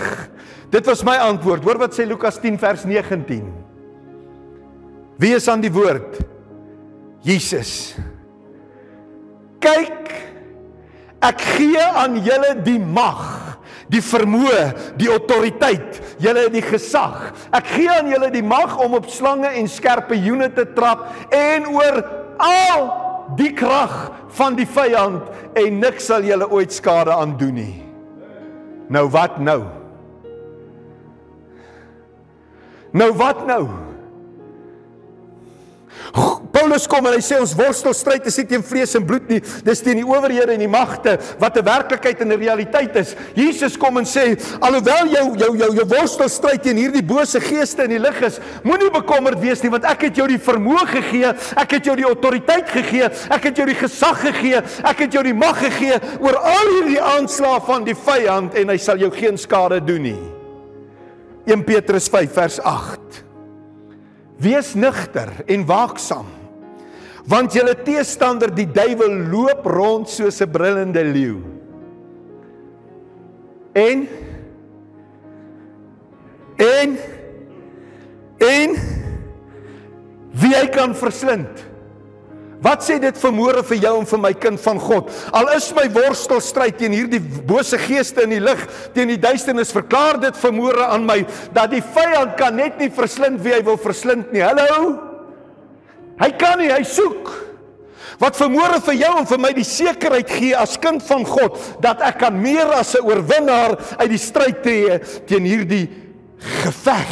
Dit 0.71 0.87
was 0.87 1.03
my 1.07 1.15
antwoord. 1.31 1.63
Hoor 1.67 1.79
wat 1.79 1.95
sê 1.95 2.03
Lukas 2.07 2.39
10 2.43 2.59
vers 2.59 2.83
19. 2.87 3.47
Wie 5.19 5.33
is 5.35 5.47
aan 5.51 5.63
die 5.63 5.71
woord? 5.71 6.19
Jesus. 7.25 7.93
Kyk, 9.61 10.09
ek 11.21 11.43
gee 11.57 11.81
aan 11.81 12.17
julle 12.25 12.55
die 12.65 12.79
mag, 12.81 13.21
die 13.91 14.01
vermoë, 14.01 14.63
die 14.97 15.09
autoriteit, 15.11 15.99
julle 16.23 16.47
die 16.53 16.63
gesag. 16.65 17.29
Ek 17.53 17.69
gee 17.75 17.91
aan 17.93 18.09
julle 18.09 18.31
die 18.33 18.45
mag 18.45 18.73
om 18.81 18.97
op 18.97 19.09
slange 19.11 19.51
en 19.59 19.69
skerpioene 19.69 20.49
te 20.55 20.65
trap 20.73 21.05
en 21.35 21.69
oor 21.75 22.01
al 22.41 22.87
die 23.37 23.51
krag 23.53 23.93
van 24.33 24.57
die 24.57 24.67
vyand 24.67 25.29
en 25.59 25.79
niks 25.83 26.09
sal 26.09 26.25
julle 26.25 26.47
ooit 26.49 26.73
skade 26.73 27.13
aan 27.13 27.37
doen 27.37 27.53
nie. 27.59 27.77
Nou 28.91 29.05
wat 29.13 29.37
nou? 29.39 29.61
Nou 32.91 33.11
wat 33.15 33.45
nou? 33.47 33.90
Paulus 36.71 36.87
kom 36.87 37.03
en 37.03 37.17
hy 37.17 37.19
sê 37.19 37.35
ons 37.35 37.51
worstelstryd 37.59 38.27
is 38.29 38.37
nie 38.39 38.45
teen 38.47 38.61
vlees 38.63 38.95
en 38.95 39.03
bloed 39.03 39.25
nie, 39.27 39.41
dis 39.67 39.81
teen 39.83 39.97
die 39.99 40.05
owerhede 40.07 40.53
en 40.53 40.61
die 40.63 40.71
magte 40.71 41.17
wat 41.41 41.57
'n 41.59 41.65
werklikheid 41.67 42.21
en 42.23 42.31
'n 42.31 42.39
realiteit 42.39 42.95
is. 42.95 43.13
Jesus 43.35 43.75
kom 43.75 43.97
en 43.97 44.05
sê 44.05 44.39
alhoewel 44.61 45.11
jou 45.11 45.35
jou 45.35 45.57
jou 45.57 45.75
jou 45.75 45.85
worstelstryd 45.85 46.63
teen 46.63 46.77
hierdie 46.77 47.03
bose 47.03 47.41
geeste 47.41 47.83
in 47.83 47.89
die 47.89 47.99
lig 47.99 48.21
is, 48.21 48.39
moenie 48.63 48.89
bekommerd 48.89 49.41
wees 49.41 49.61
nie 49.63 49.69
want 49.69 49.83
ek 49.83 50.01
het 50.01 50.15
jou 50.15 50.27
die 50.27 50.39
vermoë 50.39 50.87
gegee, 50.87 51.35
ek 51.57 51.71
het 51.71 51.85
jou 51.85 51.95
die 51.95 52.07
autoriteit 52.07 52.69
gegee, 52.69 53.11
ek 53.29 53.43
het 53.43 53.57
jou 53.57 53.65
die 53.65 53.75
gesag 53.75 54.21
gegee, 54.21 54.63
ek 54.83 54.99
het 54.99 55.11
jou 55.11 55.23
die 55.23 55.33
mag 55.33 55.59
gegee 55.59 55.99
oor 56.21 56.37
al 56.37 56.67
hierdie 56.71 57.01
aanslae 57.01 57.59
van 57.67 57.83
die 57.83 57.95
vyand 57.95 58.55
en 58.55 58.69
hy 58.69 58.77
sal 58.77 58.97
jou 58.97 59.11
geen 59.11 59.37
skade 59.37 59.83
doen 59.83 60.01
nie. 60.01 60.31
1 61.47 61.65
Petrus 61.65 62.07
5 62.07 62.31
vers 62.31 62.59
8 62.63 63.25
Wees 64.39 64.73
nugter 64.73 65.43
en 65.45 65.65
waaksaam. 65.65 66.40
Want 67.31 67.55
julle 67.55 67.77
teestander 67.79 68.51
die 68.51 68.67
duiwel 68.67 69.13
loop 69.31 69.65
rond 69.71 70.09
soos 70.09 70.41
'n 70.41 70.51
brullende 70.51 71.03
leeu. 71.03 71.39
En 73.73 74.07
en 76.57 76.97
en 78.37 78.69
wie 80.31 80.55
hy 80.55 80.67
kan 80.67 80.95
verslind. 80.95 81.71
Wat 82.61 82.83
sê 82.85 82.99
dit 83.01 83.17
vermoere 83.17 83.63
vir 83.63 83.77
jou 83.77 83.99
en 83.99 84.05
vir 84.05 84.19
my 84.19 84.33
kind 84.33 84.59
van 84.61 84.79
God? 84.79 85.09
Al 85.33 85.49
is 85.55 85.73
my 85.73 85.87
worstelstryd 85.89 86.77
teen 86.77 86.93
hierdie 86.93 87.19
bose 87.19 87.77
geeste 87.77 88.21
in 88.21 88.29
die 88.29 88.39
lig, 88.39 88.67
teen 88.93 89.07
die 89.07 89.17
duisternis, 89.17 89.73
verklaar 89.73 90.19
dit 90.21 90.37
vermoere 90.37 90.85
aan 90.93 91.05
my 91.05 91.25
dat 91.53 91.71
die 91.71 91.81
vyand 91.81 92.37
kan 92.37 92.55
net 92.55 92.77
nie 92.77 92.89
verslind 92.89 93.41
wie 93.41 93.53
hy 93.53 93.63
wil 93.63 93.77
verslind 93.77 94.31
nie. 94.31 94.43
Hallo? 94.45 95.10
Hy 96.19 96.29
kan 96.37 96.59
nie, 96.59 96.71
hy 96.71 96.83
soek. 96.83 97.31
Wat 98.21 98.37
vermoere 98.37 98.77
vir 98.85 98.99
jou 98.99 99.11
en 99.17 99.25
vir 99.25 99.39
my 99.41 99.49
die 99.55 99.65
sekerheid 99.65 100.29
gee 100.29 100.53
as 100.57 100.77
kind 100.81 101.01
van 101.07 101.23
God 101.25 101.57
dat 101.81 102.03
ek 102.05 102.19
kan 102.21 102.35
meer 102.37 102.69
as 102.77 102.93
'n 102.95 103.05
oorwinnaar 103.07 103.77
uit 103.97 104.09
die 104.09 104.21
stryd 104.21 104.61
tree 104.61 104.99
teen 105.25 105.45
hierdie 105.45 105.89
geveg 106.37 107.09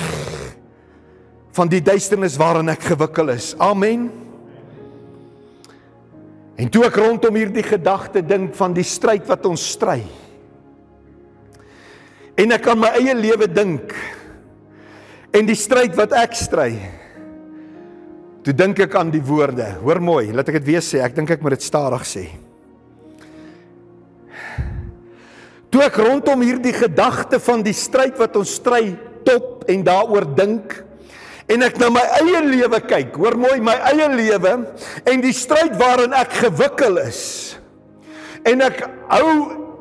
van 1.52 1.68
die 1.68 1.82
duisternis 1.82 2.38
waarin 2.38 2.70
ek 2.70 2.82
gewikkel 2.82 3.30
is. 3.30 3.56
Amen. 3.58 4.12
En 6.60 6.70
toe 6.70 6.86
ek 6.86 6.96
rondom 7.00 7.36
hierdie 7.36 7.64
gedagte 7.64 8.22
dink 8.22 8.54
van 8.56 8.74
die 8.74 8.84
stryd 8.84 9.26
wat 9.28 9.46
ons 9.46 9.64
stry. 9.72 10.04
En 12.38 12.52
ek 12.52 12.68
aan 12.68 12.80
my 12.80 12.92
eie 13.00 13.16
lewe 13.16 13.48
dink 13.48 13.96
en 15.32 15.46
die 15.46 15.58
stryd 15.58 15.96
wat 15.96 16.14
ek 16.14 16.36
stry. 16.36 16.99
Toe 18.50 18.56
dink 18.58 18.80
ek 18.82 18.96
aan 18.98 19.12
die 19.14 19.22
woorde. 19.22 19.76
Hoor 19.84 20.00
mooi, 20.02 20.32
laat 20.34 20.48
ek 20.50 20.56
dit 20.58 20.72
weer 20.72 20.82
sê. 20.82 21.04
Ek 21.06 21.14
dink 21.14 21.30
ek 21.30 21.44
moet 21.46 21.54
dit 21.54 21.66
stadig 21.68 22.02
sê. 22.10 22.24
Toe 25.70 25.84
ek 25.86 26.00
rondom 26.02 26.42
hierdie 26.42 26.74
gedagte 26.74 27.38
van 27.46 27.62
die 27.62 27.76
stryd 27.78 28.18
wat 28.18 28.40
ons 28.42 28.56
stry 28.58 28.96
top 29.28 29.68
en 29.70 29.84
daaroor 29.86 30.26
dink, 30.34 30.74
en 31.46 31.68
ek 31.68 31.78
na 31.78 31.92
my 31.94 32.02
eie 32.24 32.42
lewe 32.48 32.80
kyk, 32.90 33.22
hoor 33.22 33.38
mooi 33.38 33.60
my 33.62 33.76
eie 33.92 34.10
lewe 34.16 34.56
en 35.14 35.22
die 35.22 35.36
stryd 35.38 35.78
waarin 35.78 36.18
ek 36.18 36.34
gewikkel 36.48 36.98
is. 37.04 37.22
En 38.50 38.66
ek 38.66 38.82
hou 39.14 39.30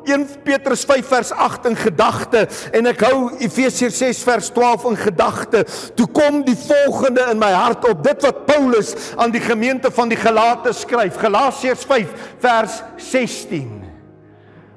1 0.09 0.43
Petrus 0.47 0.85
5 0.89 1.11
vers 1.13 1.33
8 1.33 1.69
in 1.71 1.77
gedagte 1.77 2.47
en 2.73 2.91
ek 2.91 3.05
hou 3.07 3.19
Efesiërs 3.37 4.01
6 4.01 4.23
vers 4.27 4.49
12 4.57 4.89
in 4.93 4.99
gedagte. 5.05 5.65
Toe 5.99 6.09
kom 6.17 6.41
die 6.47 6.57
volgende 6.57 7.29
in 7.33 7.41
my 7.41 7.53
hart 7.53 7.85
op 7.91 8.03
dit 8.07 8.25
wat 8.25 8.47
Paulus 8.49 8.95
aan 9.21 9.35
die 9.35 9.45
gemeente 9.45 9.93
van 9.95 10.11
die 10.11 10.19
Galate 10.19 10.73
skryf. 10.73 11.21
Galasiërs 11.21 11.85
5 11.89 12.27
vers 12.41 12.81
16. 13.11 13.69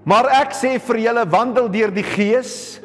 Maar 0.04 0.32
ek 0.42 0.56
sê 0.58 0.76
vir 0.82 1.04
julle 1.08 1.26
wandel 1.30 1.70
deur 1.72 1.94
die 1.94 2.06
Gees 2.06 2.82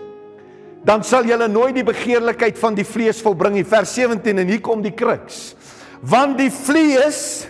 dan 0.87 1.03
sal 1.03 1.27
julle 1.27 1.49
nooit 1.51 1.75
die 1.75 1.87
begeerlikheid 1.87 2.59
van 2.61 2.77
die 2.79 2.87
vlees 2.87 3.19
volbring 3.25 3.57
nie. 3.59 3.67
Vers 3.67 3.97
17 3.97 4.39
en 4.39 4.51
hier 4.53 4.63
kom 4.63 4.85
die 4.85 4.95
kruks. 4.95 5.57
Want 5.99 6.39
die 6.39 6.53
vlees 6.55 7.49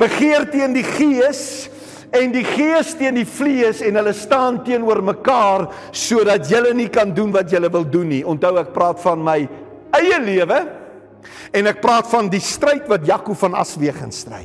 begeer 0.00 0.46
teen 0.48 0.72
die 0.76 0.86
gees 0.86 1.68
en 2.20 2.32
die 2.34 2.44
gees 2.46 2.94
teen 2.98 3.18
die 3.18 3.28
vlees 3.28 3.82
en 3.84 3.98
hulle 3.98 4.12
staan 4.16 4.62
teenoor 4.66 5.02
mekaar 5.04 5.68
sodat 5.94 6.48
julle 6.50 6.74
nie 6.76 6.88
kan 6.92 7.14
doen 7.14 7.32
wat 7.34 7.50
julle 7.52 7.70
wil 7.72 7.86
doen 7.88 8.10
nie. 8.12 8.22
Onthou 8.26 8.56
ek 8.60 8.74
praat 8.74 9.00
van 9.04 9.22
my 9.24 9.38
eie 9.96 10.18
lewe 10.22 10.60
en 11.56 11.70
ek 11.70 11.80
praat 11.82 12.08
van 12.10 12.30
die 12.32 12.42
stryd 12.42 12.88
wat 12.90 13.06
Jaco 13.08 13.36
van 13.38 13.56
Aswegen 13.58 14.12
stry. 14.14 14.44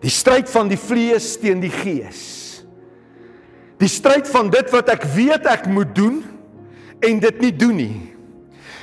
Die 0.00 0.12
stryd 0.12 0.48
van 0.48 0.70
die 0.70 0.80
vlees 0.80 1.34
teen 1.40 1.60
die 1.60 1.72
gees. 1.72 2.22
Die 3.80 3.88
stryd 3.88 4.28
van 4.28 4.48
dit 4.52 4.70
wat 4.72 4.88
ek 4.92 5.04
weet 5.14 5.48
ek 5.48 5.66
moet 5.68 5.92
doen 5.96 6.22
en 7.04 7.20
dit 7.20 7.44
nie 7.44 7.52
doen 7.56 7.76
nie. 7.76 7.98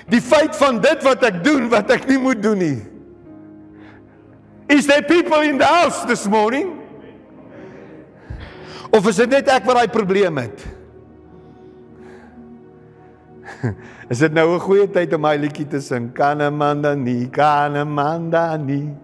Die 0.08 0.22
feit 0.24 0.56
van 0.58 0.80
dit 0.82 1.04
wat 1.06 1.26
ek 1.28 1.42
doen 1.46 1.68
wat 1.74 1.92
ek 1.94 2.08
nie 2.10 2.20
moet 2.22 2.40
doen 2.42 2.62
nie. 2.62 2.78
Is 4.70 4.86
there 4.86 5.02
people 5.02 5.40
in 5.42 5.58
the 5.58 5.66
house 5.66 6.04
this 6.04 6.28
morning? 6.28 6.76
Of 8.92 9.08
is 9.08 9.16
dit 9.20 9.30
net 9.32 9.48
ek 9.52 9.66
wat 9.68 9.80
daai 9.80 9.92
probleem 9.92 10.38
het? 10.44 10.64
Is 14.12 14.20
dit 14.24 14.32
nou 14.32 14.56
'n 14.56 14.64
goeie 14.64 14.88
tyd 14.88 15.14
om 15.16 15.22
my 15.24 15.36
liedjie 15.36 15.68
te 15.68 15.80
sing? 15.84 16.12
Kan 16.16 16.42
'n 16.42 16.54
man 16.56 16.82
dan 16.82 17.04
nie, 17.04 17.28
kan 17.28 17.76
'n 17.76 17.88
man 17.88 18.30
dan 18.30 18.66
nie 18.66 18.96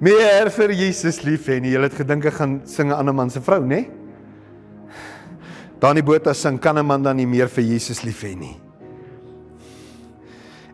meer 0.00 0.50
vir 0.50 0.72
Jesus 0.72 1.22
lief 1.24 1.46
hê 1.48 1.60
nie. 1.60 1.72
Jy 1.72 1.80
het 1.80 1.96
gedink 1.96 2.24
ek 2.28 2.34
gaan 2.34 2.60
sing 2.64 2.88
'n 2.88 2.96
ander 2.96 3.14
man 3.14 3.30
se 3.30 3.40
vrou, 3.40 3.64
nê? 3.64 3.88
Dani 5.80 6.02
Botha 6.02 6.34
sing 6.34 6.58
kan 6.58 6.78
'n 6.78 6.86
man 6.86 7.02
dan 7.02 7.16
nie 7.16 7.26
meer 7.26 7.48
vir 7.48 7.64
Jesus 7.64 8.02
lief 8.02 8.22
hê 8.22 8.36
nie. 8.36 8.56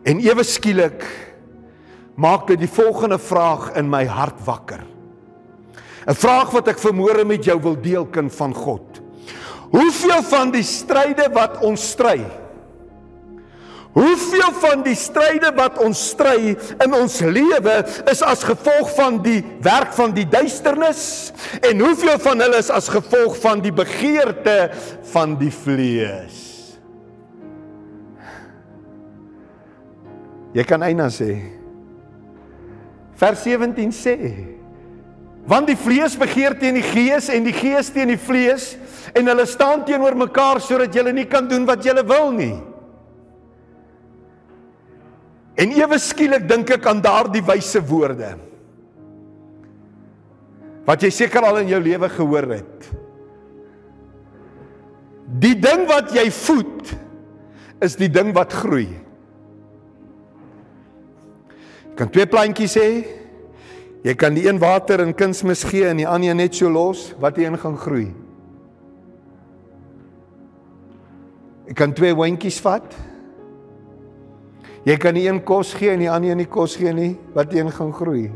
En 0.03 0.19
ewe 0.19 0.43
skielik 0.43 1.03
maak 2.15 2.47
dit 2.47 2.59
die 2.59 2.69
volgende 2.69 3.19
vraag 3.19 3.71
in 3.79 3.89
my 3.89 4.05
hart 4.05 4.39
wakker. 4.45 4.83
'n 6.07 6.15
Vraag 6.15 6.51
wat 6.51 6.67
ek 6.67 6.79
vermoere 6.79 7.25
met 7.25 7.45
jou 7.45 7.59
wil 7.61 7.81
deel 7.81 8.05
kind 8.05 8.33
van 8.35 8.53
God. 8.53 9.01
Hoeveel 9.71 10.23
van 10.23 10.51
die 10.51 10.63
stryde 10.63 11.29
wat 11.33 11.61
ons 11.63 11.89
stry 11.91 12.21
Hoeveel 13.93 14.53
van 14.57 14.81
die 14.81 14.95
stryde 14.97 15.51
wat 15.53 15.77
ons 15.83 15.99
stry 16.09 16.55
in 16.81 16.95
ons 16.97 17.19
lewe 17.21 17.75
is 18.09 18.23
as 18.25 18.41
gevolg 18.45 18.89
van 18.97 19.19
die 19.21 19.43
werk 19.61 19.93
van 19.93 20.15
die 20.15 20.25
duisternis 20.25 21.03
en 21.61 21.83
hoeveel 21.85 22.17
van 22.23 22.41
hulle 22.41 22.57
is 22.57 22.71
as 22.73 22.89
gevolg 22.89 23.37
van 23.43 23.61
die 23.61 23.73
begeerte 23.73 24.71
van 25.13 25.37
die 25.37 25.53
vlees? 25.53 26.41
Jy 30.57 30.65
kan 30.69 30.85
eina 30.85 31.11
sê. 31.13 31.62
Vers 33.19 33.43
17 33.45 33.91
sê: 33.93 34.17
Want 35.45 35.67
die 35.67 35.77
vlees 35.77 36.15
begeer 36.19 36.55
teen 36.59 36.79
die 36.79 36.85
gees 36.85 37.29
en 37.29 37.43
die 37.45 37.55
gees 37.55 37.91
teen 37.93 38.13
die 38.13 38.19
vlees 38.19 38.73
en 39.13 39.27
hulle 39.27 39.45
staan 39.49 39.83
teenoor 39.85 40.15
mekaar 40.17 40.61
sodat 40.63 40.95
jy 40.95 41.11
nie 41.11 41.27
kan 41.29 41.49
doen 41.49 41.67
wat 41.67 41.83
jy 41.85 41.95
wil 42.07 42.31
nie. 42.31 42.55
En 45.59 45.75
ewe 45.75 45.99
skielik 46.01 46.47
dink 46.49 46.71
ek 46.73 46.87
aan 46.89 47.03
daardie 47.03 47.43
wyse 47.45 47.81
woorde. 47.85 48.33
Wat 50.87 51.03
jy 51.03 51.11
seker 51.13 51.45
al 51.45 51.61
in 51.61 51.69
jou 51.71 51.79
lewe 51.83 52.09
gehoor 52.11 52.49
het. 52.55 52.89
Die 55.43 55.55
ding 55.55 55.85
wat 55.89 56.11
jy 56.15 56.25
voed 56.33 56.91
is 57.83 57.95
die 57.99 58.09
ding 58.11 58.33
wat 58.35 58.55
groei. 58.63 58.89
Kan 61.97 62.09
twee 62.09 62.25
plantjies 62.25 62.75
hê. 62.79 62.89
Jy 64.03 64.13
kan 64.19 64.35
die 64.35 64.47
een 64.47 64.59
water 64.59 64.99
in 64.99 65.13
kunsmis 65.15 65.63
gee 65.63 65.87
en 65.87 66.01
die 66.01 66.07
ander 66.09 66.35
net 66.35 66.55
so 66.55 66.69
los 66.69 67.13
wat 67.23 67.37
in 67.39 67.55
gaan 67.57 67.77
groei. 67.79 68.09
Jy 71.67 71.73
kan 71.79 71.93
twee 71.95 72.11
hondjies 72.13 72.59
vat 72.61 72.91
Jy 74.83 74.97
kan 74.99 75.15
nie 75.15 75.29
een 75.29 75.39
kos 75.47 75.71
gee 75.79 75.93
en 75.93 76.01
die 76.03 76.09
ander 76.11 76.33
een 76.33 76.41
nie 76.43 76.49
kos 76.51 76.75
gee 76.75 76.91
nie, 76.91 77.13
wat 77.35 77.53
een 77.55 77.71
gaan 77.71 77.93
groei. 77.95 78.27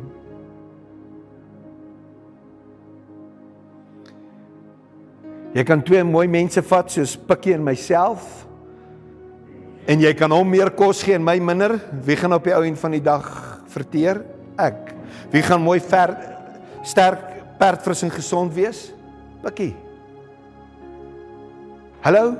Jy 5.57 5.63
kan 5.67 5.83
twee 5.83 6.05
mooi 6.07 6.27
mense 6.31 6.61
vat 6.63 6.91
soos 6.93 7.17
Pikkie 7.19 7.57
en 7.57 7.65
myself 7.65 8.46
en 9.87 10.03
jy 10.03 10.11
kan 10.19 10.33
hom 10.35 10.49
meer 10.51 10.73
kos 10.75 11.01
gee 11.05 11.15
en 11.15 11.23
my 11.23 11.37
minder. 11.39 11.77
Wie 12.03 12.17
gaan 12.19 12.35
op 12.35 12.47
die 12.47 12.55
ou 12.55 12.63
end 12.67 12.79
van 12.81 12.95
die 12.97 13.03
dag 13.03 13.27
verteer? 13.71 14.21
Ek. 14.59 14.91
Wie 15.31 15.43
gaan 15.45 15.63
mooi 15.63 15.79
ver 15.83 16.13
sterk 16.87 17.23
perdfris 17.59 18.03
en 18.05 18.11
gesond 18.13 18.53
wees? 18.55 18.89
Pikkie. 19.43 19.73
Hallo? 22.03 22.35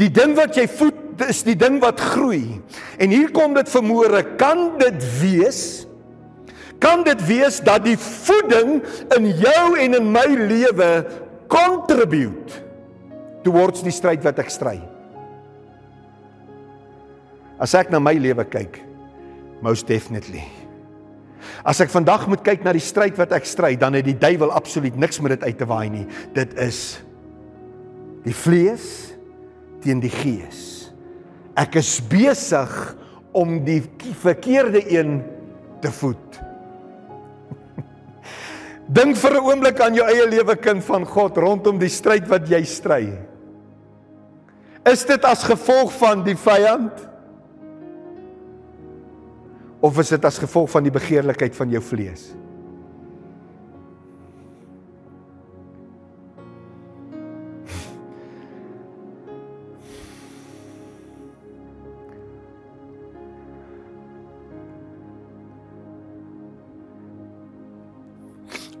Die 0.00 0.08
ding 0.12 0.32
wat 0.38 0.56
jy 0.56 0.66
voed 0.70 0.96
is 1.28 1.42
die 1.44 1.56
ding 1.58 1.76
wat 1.82 2.00
groei. 2.00 2.60
En 2.96 3.12
hier 3.12 3.28
kom 3.36 3.52
dit 3.56 3.68
vermoere, 3.68 4.22
kan 4.40 4.78
dit 4.80 5.04
wees? 5.20 5.62
Kan 6.80 7.04
dit 7.04 7.20
wees 7.28 7.58
dat 7.60 7.84
die 7.84 7.98
voeding 8.00 8.78
in 9.18 9.26
jou 9.42 9.64
en 9.76 9.98
in 9.98 10.08
my 10.14 10.24
lewe 10.32 10.88
contribute 11.52 12.62
towards 13.44 13.84
die 13.84 13.92
stryd 13.92 14.24
wat 14.24 14.40
ek 14.40 14.52
stry? 14.52 14.78
As 17.60 17.76
ek 17.76 17.92
na 17.92 18.00
my 18.00 18.16
lewe 18.16 18.44
kyk, 18.48 18.80
most 19.60 19.84
definitely. 19.84 20.46
As 21.60 21.80
ek 21.84 21.92
vandag 21.92 22.24
moet 22.30 22.40
kyk 22.44 22.64
na 22.64 22.72
die 22.72 22.82
stryd 22.82 23.18
wat 23.20 23.34
ek 23.36 23.48
stry, 23.48 23.74
dan 23.76 23.96
het 23.98 24.06
die 24.08 24.16
duiwel 24.16 24.52
absoluut 24.56 24.96
niks 24.96 25.20
met 25.20 25.36
dit 25.36 25.50
uit 25.50 25.58
te 25.60 25.68
waai 25.68 25.88
nie. 25.92 26.06
Dit 26.36 26.56
is 26.60 27.00
die 28.24 28.36
vlees 28.36 28.86
teen 29.84 30.00
die 30.00 30.12
gees. 30.12 30.90
Ek 31.60 31.76
is 31.80 31.98
besig 32.08 32.72
om 33.36 33.58
die 33.64 33.82
verkeerde 34.22 34.80
een 34.88 35.20
te 35.84 35.92
voed. 35.92 36.40
Dink 38.96 39.20
vir 39.20 39.36
'n 39.36 39.44
oomblik 39.44 39.80
aan 39.84 39.94
jou 39.94 40.08
eie 40.08 40.26
lewe 40.28 40.56
kind 40.56 40.84
van 40.84 41.04
God 41.04 41.36
rondom 41.36 41.78
die 41.78 41.92
stryd 41.92 42.28
wat 42.28 42.48
jy 42.48 42.64
stry. 42.64 43.04
Is 44.88 45.04
dit 45.04 45.24
as 45.24 45.44
gevolg 45.44 45.92
van 46.00 46.24
die 46.24 46.36
vyand? 46.36 47.09
Of 49.80 49.96
is 49.98 50.12
dit 50.12 50.24
as 50.28 50.38
gevolg 50.38 50.68
van 50.70 50.84
die 50.84 50.92
begeerlikheid 50.92 51.56
van 51.56 51.72
jou 51.72 51.80
vlees? 51.80 52.28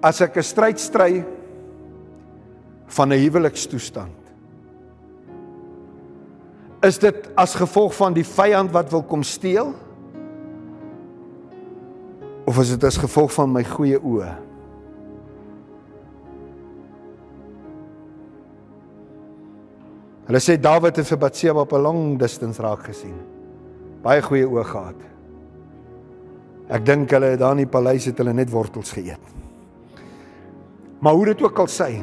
As 0.00 0.20
ek 0.20 0.36
'n 0.36 0.42
stryd 0.42 0.80
stry 0.80 1.24
van 2.88 3.12
'n 3.12 3.20
huwelikstoestand 3.20 4.20
is 6.82 6.98
dit 6.98 7.28
as 7.36 7.54
gevolg 7.54 7.94
van 7.94 8.14
die 8.16 8.24
vyand 8.24 8.72
wat 8.72 8.90
wil 8.90 9.02
kom 9.02 9.22
steel? 9.22 9.74
Of 12.50 12.58
is 12.58 12.72
dit 12.74 12.84
as 12.84 12.96
gevolg 12.98 13.30
van 13.30 13.52
my 13.54 13.60
goeie 13.62 13.98
oë? 14.02 14.30
Hulle 20.26 20.40
sê 20.42 20.56
Dawid 20.58 20.98
het 20.98 21.06
vir 21.06 21.20
Batseba 21.22 21.62
op 21.62 21.72
'n 21.72 21.82
lang 21.82 22.18
distance 22.18 22.62
raak 22.62 22.82
gesien. 22.90 23.14
Baie 24.02 24.22
goeie 24.22 24.46
oë 24.46 24.64
gehad. 24.64 25.00
Ek 26.70 26.84
dink 26.84 27.10
hulle 27.10 27.26
het 27.26 27.38
daar 27.38 27.52
in 27.52 27.66
die 27.66 27.70
paleis 27.70 28.04
het 28.04 28.18
hulle 28.18 28.32
net 28.32 28.50
wortels 28.50 28.92
geëet. 28.92 29.24
Maar 30.98 31.14
hoe 31.14 31.26
dit 31.26 31.42
ook 31.42 31.58
al 31.58 31.66
sê, 31.66 32.02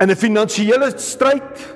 in 0.00 0.10
'n 0.10 0.16
finansiële 0.16 0.92
stryd 0.96 1.75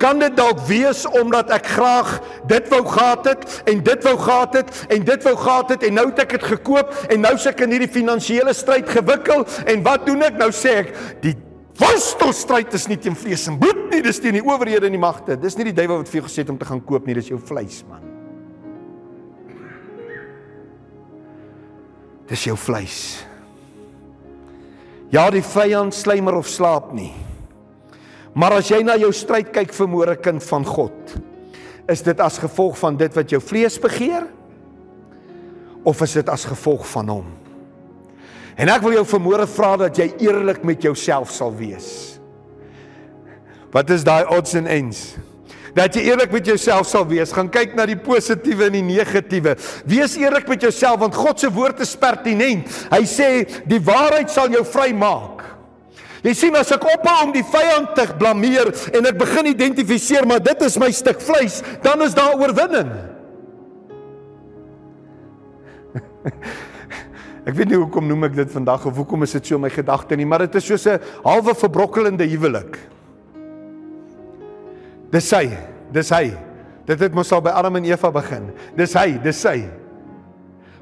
Kan 0.00 0.18
dit 0.22 0.34
dalk 0.36 0.62
wees 0.68 1.04
omdat 1.06 1.52
ek 1.54 1.68
graag 1.74 2.12
dit 2.50 2.68
wou 2.72 2.80
gehad 2.86 3.28
het 3.30 3.44
en 3.70 3.82
dit 3.84 4.08
wou 4.08 4.16
gehad 4.18 4.58
het 4.58 4.72
en 4.88 5.04
dit 5.04 5.28
wou 5.28 5.36
gehad 5.36 5.74
het 5.74 5.86
en 5.88 5.94
nou 5.98 6.06
het 6.08 6.24
ek 6.24 6.34
dit 6.38 6.48
gekoop 6.54 6.94
en 7.08 7.22
nou 7.26 7.36
se 7.38 7.52
ek 7.52 7.62
in 7.66 7.76
hierdie 7.76 7.92
finansiële 7.92 8.54
stryd 8.56 8.90
gewikkel 8.90 9.46
en 9.66 9.86
wat 9.86 10.06
doen 10.08 10.26
ek? 10.26 10.36
Nou 10.40 10.50
sê 10.54 10.76
ek 10.84 10.92
die 11.24 11.36
worstelstryd 11.80 12.74
is 12.76 12.86
nie 12.90 12.98
teen 13.00 13.16
vlees 13.16 13.46
en 13.48 13.58
bloed 13.60 13.86
nie 13.92 14.02
dis 14.04 14.20
teen 14.20 14.36
die 14.40 14.44
owerhede 14.44 14.88
en 14.90 14.96
die 14.96 15.00
magte. 15.00 15.38
Dis 15.40 15.56
nie 15.58 15.70
die 15.70 15.76
duiwel 15.76 16.02
wat 16.02 16.12
vir 16.12 16.20
jou 16.20 16.28
gesê 16.28 16.44
het 16.44 16.52
om 16.52 16.60
te 16.60 16.68
gaan 16.68 16.84
koop 16.84 17.08
nie 17.08 17.16
dis 17.18 17.32
jou 17.32 17.40
vleis 17.40 17.82
man. 17.88 18.06
Dis 22.30 22.46
jou 22.46 22.56
vleis 22.60 23.00
ja 25.10 25.26
die 25.34 25.42
vyand 25.42 25.94
slymer 25.94 26.38
of 26.38 26.48
slaap 26.48 26.92
nie 26.94 27.12
Maar 28.34 28.60
as 28.60 28.70
jy 28.70 28.82
na 28.86 28.94
jou 29.00 29.10
stryd 29.14 29.50
kyk 29.54 29.72
vir 29.74 29.90
môre 29.90 30.14
kind 30.22 30.42
van 30.46 30.66
God, 30.66 31.16
is 31.90 32.04
dit 32.06 32.20
as 32.22 32.38
gevolg 32.38 32.78
van 32.78 32.98
dit 32.98 33.16
wat 33.18 33.32
jou 33.32 33.40
vlees 33.42 33.78
begeer 33.82 34.28
of 35.82 36.02
is 36.04 36.14
dit 36.20 36.28
as 36.30 36.46
gevolg 36.46 36.86
van 36.92 37.10
hom? 37.16 37.28
En 38.60 38.68
ek 38.68 38.84
wil 38.84 38.98
jou 38.98 39.06
vanmôre 39.08 39.46
vra 39.48 39.72
dat 39.86 39.98
jy 39.98 40.10
eerlik 40.20 40.62
met 40.68 40.84
jouself 40.84 41.32
sal 41.32 41.52
wees. 41.56 42.20
Wat 43.72 43.90
is 43.94 44.04
daai 44.04 44.26
odds 44.28 44.56
and 44.58 44.68
ends? 44.68 45.14
Dat 45.74 45.94
jy 45.94 46.02
eerlik 46.10 46.32
met 46.34 46.48
jouself 46.50 46.88
sal 46.90 47.06
wees. 47.08 47.32
Gaan 47.32 47.48
kyk 47.52 47.76
na 47.78 47.86
die 47.88 47.98
positiewe 47.98 48.66
en 48.66 48.74
die 48.74 48.84
negatiewe. 48.84 49.54
Wees 49.88 50.16
eerlik 50.18 50.50
met 50.50 50.66
jouself 50.66 51.00
want 51.00 51.16
God 51.16 51.40
se 51.40 51.50
woord 51.54 51.80
is 51.84 51.94
pertinent. 51.96 52.68
Hy 52.90 53.02
sê 53.08 53.30
die 53.70 53.80
waarheid 53.86 54.32
sal 54.34 54.50
jou 54.52 54.64
vrymaak. 54.66 55.46
Jy 56.20 56.34
sien 56.36 56.56
as 56.58 56.72
ek 56.74 56.84
ophou 56.84 57.16
om 57.24 57.32
die 57.32 57.44
vyand 57.46 57.94
te 57.96 58.04
blameer 58.20 58.68
en 58.96 59.08
ek 59.08 59.20
begin 59.20 59.46
identifiseer 59.54 60.26
maar 60.28 60.42
dit 60.44 60.66
is 60.66 60.76
my 60.80 60.90
stuk 60.92 61.22
vleis, 61.24 61.60
dan 61.84 62.04
is 62.04 62.16
daar 62.16 62.36
oorwinning. 62.36 62.90
ek 67.48 67.54
weet 67.56 67.70
nie 67.72 67.80
hoekom 67.80 68.04
noem 68.08 68.28
ek 68.28 68.36
dit 68.42 68.52
vandag 68.52 68.84
of 68.90 69.00
hoekom 69.00 69.24
is 69.24 69.34
dit 69.38 69.52
so 69.52 69.58
my 69.58 69.72
gedagte 69.72 70.18
nie, 70.18 70.28
maar 70.28 70.44
dit 70.44 70.60
is 70.60 70.68
soos 70.68 70.86
'n 70.86 71.00
halwe 71.24 71.56
verbrokkelende 71.56 72.28
huwelik. 72.28 72.76
Dis 75.10 75.30
hy, 75.34 75.48
dis 75.90 76.10
hy. 76.14 76.30
Dit 76.86 77.00
het 77.00 77.14
mos 77.14 77.32
al 77.32 77.42
by 77.42 77.50
Adam 77.54 77.76
en 77.76 77.84
Eva 77.88 78.10
begin. 78.14 78.50
Dis 78.76 78.94
hy, 78.94 79.18
dis 79.22 79.42
hy. 79.46 79.66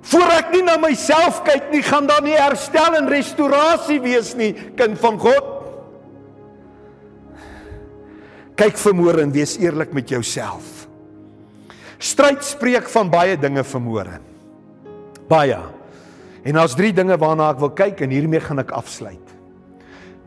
Voor 0.00 0.30
ek 0.38 0.52
nie 0.54 0.62
na 0.62 0.76
myself 0.80 1.42
kyk 1.46 1.70
nie, 1.72 1.82
gaan 1.82 2.06
daar 2.08 2.22
nie 2.24 2.36
herstel 2.38 2.96
en 3.00 3.10
restaurasie 3.10 3.98
wees 4.00 4.34
nie, 4.38 4.52
kind 4.78 4.98
van 5.02 5.18
God. 5.20 5.54
Kyk 8.58 8.78
vermoere 8.80 9.22
en 9.26 9.34
wees 9.34 9.56
eerlik 9.60 9.92
met 9.94 10.10
jouself. 10.10 10.86
Stryd 11.98 12.44
spreek 12.46 12.88
van 12.90 13.10
baie 13.10 13.36
dinge 13.38 13.64
vermoere. 13.66 14.20
Baie. 15.28 15.58
En 16.46 16.56
daar's 16.56 16.76
drie 16.78 16.92
dinge 16.94 17.18
waarna 17.18 17.50
ek 17.52 17.62
wil 17.62 17.74
kyk 17.76 18.04
en 18.06 18.14
hiermee 18.14 18.40
gaan 18.42 18.62
ek 18.62 18.72
afsluit. 18.74 19.34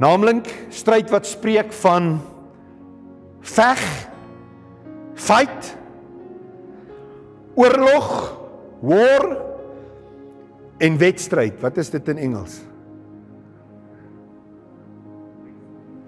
Naamlik 0.02 0.50
stryd 0.74 1.12
wat 1.14 1.30
spreek 1.30 1.72
van 1.82 2.16
veg, 3.46 3.82
fight, 5.16 5.72
oorlog, 7.56 8.10
war 8.82 9.51
En 10.82 10.98
wedstryd, 10.98 11.60
wat 11.62 11.78
is 11.78 11.92
dit 11.94 12.08
in 12.10 12.18
Engels? 12.18 12.58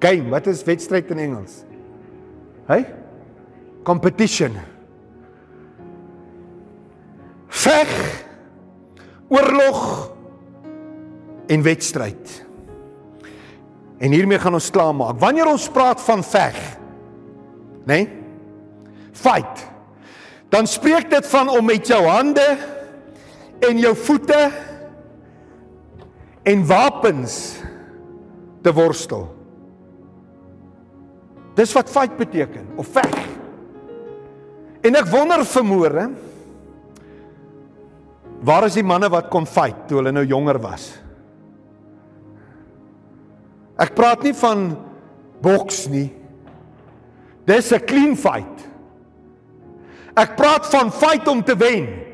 Game, 0.02 0.30
wat 0.34 0.48
is 0.50 0.64
wedstryd 0.66 1.12
in 1.14 1.22
Engels? 1.22 1.62
Hey? 2.66 2.88
Competition. 3.84 4.58
Veg. 7.48 7.92
Oorlog 9.28 10.12
en 11.48 11.62
wedstryd. 11.62 12.42
En 13.98 14.12
hiermee 14.12 14.40
gaan 14.40 14.58
ons 14.58 14.72
klaarmaak. 14.74 15.20
Wanneer 15.22 15.48
ons 15.48 15.70
praat 15.70 16.02
van 16.02 16.24
veg, 16.24 16.58
né? 17.86 17.94
Nee? 17.94 18.10
Fight. 19.14 19.68
Dan 20.50 20.68
spreek 20.68 21.10
dit 21.10 21.28
van 21.28 21.50
om 21.50 21.66
met 21.66 21.88
jou 21.88 22.02
hande 22.06 22.58
en 23.70 23.80
jou 23.80 23.94
voete 23.96 24.42
en 26.44 26.66
wapens 26.68 27.38
te 28.64 28.74
worstel. 28.74 29.28
Dis 31.56 31.74
wat 31.76 31.92
fight 31.92 32.18
beteken 32.18 32.74
of 32.82 32.90
veg. 32.96 33.16
En 34.84 34.98
ek 35.00 35.08
wonder 35.12 35.46
vermoere 35.48 36.10
waar 38.44 38.66
is 38.68 38.76
die 38.76 38.84
manne 38.84 39.08
wat 39.08 39.30
kon 39.32 39.46
fight 39.48 39.86
toe 39.88 40.02
hulle 40.02 40.12
nou 40.12 40.26
jonger 40.28 40.60
was? 40.60 40.90
Ek 43.80 43.94
praat 43.96 44.26
nie 44.28 44.34
van 44.36 44.74
boks 45.44 45.86
nie. 45.92 46.10
Dis 47.48 47.72
'n 47.72 47.86
clean 47.86 48.16
fight. 48.16 48.68
Ek 50.16 50.36
praat 50.36 50.68
van 50.68 50.92
fight 50.92 51.28
om 51.28 51.44
te 51.44 51.56
wen. 51.56 52.13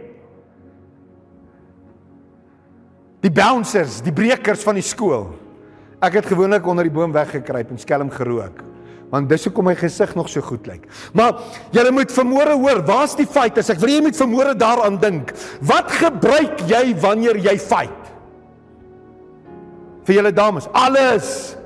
Die 3.19 3.31
bouncers, 3.31 3.99
die 4.03 4.13
brekers 4.15 4.63
van 4.63 4.79
die 4.79 4.85
skool. 4.85 5.27
Ek 5.99 6.21
het 6.21 6.29
gewoonlik 6.29 6.67
onder 6.67 6.87
die 6.87 6.93
boom 6.93 7.11
weggekruip 7.11 7.71
en 7.73 7.81
skelm 7.81 8.11
gerook. 8.13 8.61
Want 9.09 9.27
dis 9.27 9.47
hoekom 9.47 9.65
my 9.67 9.73
gesig 9.75 10.13
nog 10.15 10.29
so 10.29 10.41
goed 10.45 10.67
lyk. 10.69 10.85
Maar 11.17 11.41
julle 11.75 11.91
moet 11.91 12.13
vermoere 12.13 12.55
hoor, 12.61 12.83
waar's 12.87 13.17
die 13.17 13.27
feit 13.27 13.57
as 13.57 13.71
ek 13.73 13.81
wil 13.81 13.91
jy 13.91 14.03
moet 14.05 14.17
vermoere 14.17 14.53
daaraan 14.55 14.99
dink. 15.01 15.33
Wat 15.65 15.91
gebruik 15.97 16.61
jy 16.69 16.93
wanneer 17.01 17.39
jy 17.41 17.57
fight? 17.59 18.11
Vir 20.07 20.21
julle 20.21 20.31
dames, 20.33 20.69
alles. 20.77 21.57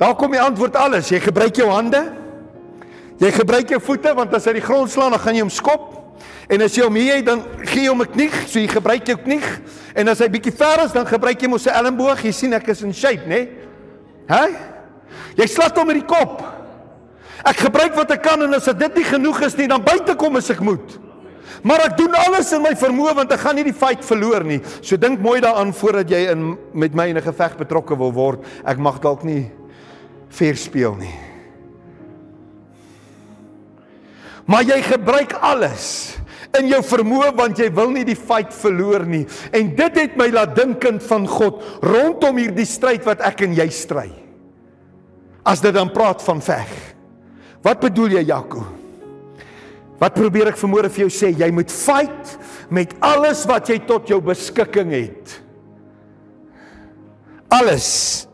Daar 0.00 0.16
kom 0.18 0.32
die 0.32 0.40
antwoord 0.40 0.78
alles. 0.78 1.10
Jy 1.12 1.20
gebruik 1.26 1.58
jou 1.58 1.68
hande. 1.70 2.00
Jy 3.20 3.30
gebruik 3.36 3.74
jou 3.74 3.82
voete 3.82 4.14
want 4.16 4.32
as 4.34 4.48
hy 4.48 4.56
die 4.56 4.64
grond 4.64 4.90
slaan, 4.90 5.12
dan 5.14 5.22
gaan 5.22 5.36
jy 5.36 5.44
hom 5.44 5.52
skop. 5.52 5.90
En 6.50 6.62
as 6.64 6.74
jy 6.78 6.86
hom 6.86 6.96
hier 6.98 7.18
het, 7.18 7.26
dan 7.26 7.42
gee 7.66 7.84
jy 7.84 7.90
hom 7.90 8.02
'n 8.02 8.12
knie, 8.14 8.30
so 8.46 8.58
jy 8.58 8.68
gebruik 8.70 9.06
jou 9.06 9.18
knie. 9.18 9.42
En 9.94 10.08
as 10.08 10.22
hy 10.24 10.28
bietjie 10.32 10.54
ver 10.56 10.86
is, 10.86 10.92
dan 10.92 11.06
gebruik 11.06 11.40
jy 11.40 11.48
mos 11.48 11.66
'n 11.66 11.74
elmboog. 11.74 12.24
Jy 12.24 12.32
sien 12.32 12.52
ek 12.52 12.68
is 12.68 12.82
in 12.82 12.92
shape, 12.92 13.26
né? 13.26 13.28
Nee? 13.28 13.48
Hæ? 14.28 14.44
Jy 15.36 15.46
slat 15.46 15.76
hom 15.76 15.86
met 15.86 15.96
die 15.96 16.06
kop. 16.06 16.42
Ek 17.44 17.56
gebruik 17.56 17.94
wat 17.94 18.10
ek 18.10 18.22
kan 18.22 18.42
en 18.42 18.54
as 18.54 18.64
dit 18.64 18.96
nie 18.96 19.04
genoeg 19.04 19.40
is 19.42 19.56
nie, 19.56 19.66
dan 19.68 19.82
buite 19.82 20.14
kom 20.14 20.36
as 20.36 20.50
ek 20.50 20.60
moet. 20.60 20.98
Maar 21.62 21.86
ek 21.86 21.96
doen 21.96 22.14
alles 22.14 22.52
in 22.52 22.62
my 22.62 22.72
vermoë 22.78 23.14
want 23.14 23.32
ek 23.34 23.42
gaan 23.44 23.58
nie 23.58 23.66
die 23.66 23.76
fight 23.76 24.04
verloor 24.04 24.44
nie. 24.46 24.60
So 24.80 24.96
dink 24.96 25.20
mooi 25.22 25.40
daaraan 25.40 25.74
voordat 25.74 26.10
jy 26.10 26.30
in 26.32 26.56
met 26.72 26.94
my 26.94 27.08
in 27.08 27.18
'n 27.18 27.22
geveg 27.22 27.56
betrokke 27.58 27.98
wil 27.98 28.12
word. 28.12 28.44
Ek 28.64 28.78
mag 28.78 29.00
dalk 29.00 29.24
nie 29.24 29.50
fair 30.28 30.56
speel 30.56 30.94
nie. 30.94 31.14
Maar 34.46 34.62
jy 34.62 34.82
gebruik 34.82 35.32
alles 35.40 36.16
in 36.58 36.68
jou 36.70 36.80
vermoë 36.84 37.30
want 37.36 37.60
jy 37.60 37.68
wil 37.74 37.90
nie 37.94 38.04
die 38.06 38.18
fight 38.18 38.52
verloor 38.54 39.06
nie. 39.08 39.24
En 39.54 39.72
dit 39.76 40.00
het 40.02 40.16
my 40.20 40.28
laat 40.32 40.54
dinkend 40.56 41.04
van 41.06 41.26
God 41.28 41.62
rondom 41.84 42.40
hierdie 42.40 42.68
stryd 42.68 43.06
wat 43.08 43.24
ek 43.24 43.44
en 43.46 43.56
jy 43.56 43.68
stry. 43.72 44.08
As 45.48 45.62
dit 45.64 45.74
dan 45.74 45.90
praat 45.94 46.22
van 46.22 46.42
veg. 46.44 46.70
Wat 47.62 47.80
bedoel 47.82 48.18
jy 48.18 48.24
Jaco? 48.28 48.64
Wat 50.02 50.16
probeer 50.18 50.50
ek 50.50 50.58
vermoere 50.58 50.90
vir 50.90 51.04
jou 51.04 51.12
sê? 51.14 51.30
Jy 51.38 51.50
moet 51.54 51.70
fight 51.70 52.36
met 52.74 52.94
alles 53.04 53.44
wat 53.46 53.70
jy 53.70 53.78
tot 53.86 54.10
jou 54.10 54.18
beskikking 54.24 54.90
het. 54.94 55.36
Alles. 57.52 58.26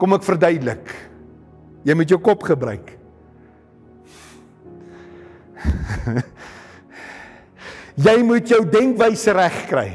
Kom 0.00 0.16
ek 0.16 0.24
verduidelik. 0.24 0.88
Jy 1.84 1.94
moet 1.98 2.10
jou 2.14 2.20
kop 2.24 2.46
gebruik. 2.48 2.94
jy 7.96 8.16
moet 8.26 8.48
jou 8.50 8.62
denkwyse 8.68 9.34
reg 9.36 9.60
kry. 9.70 9.88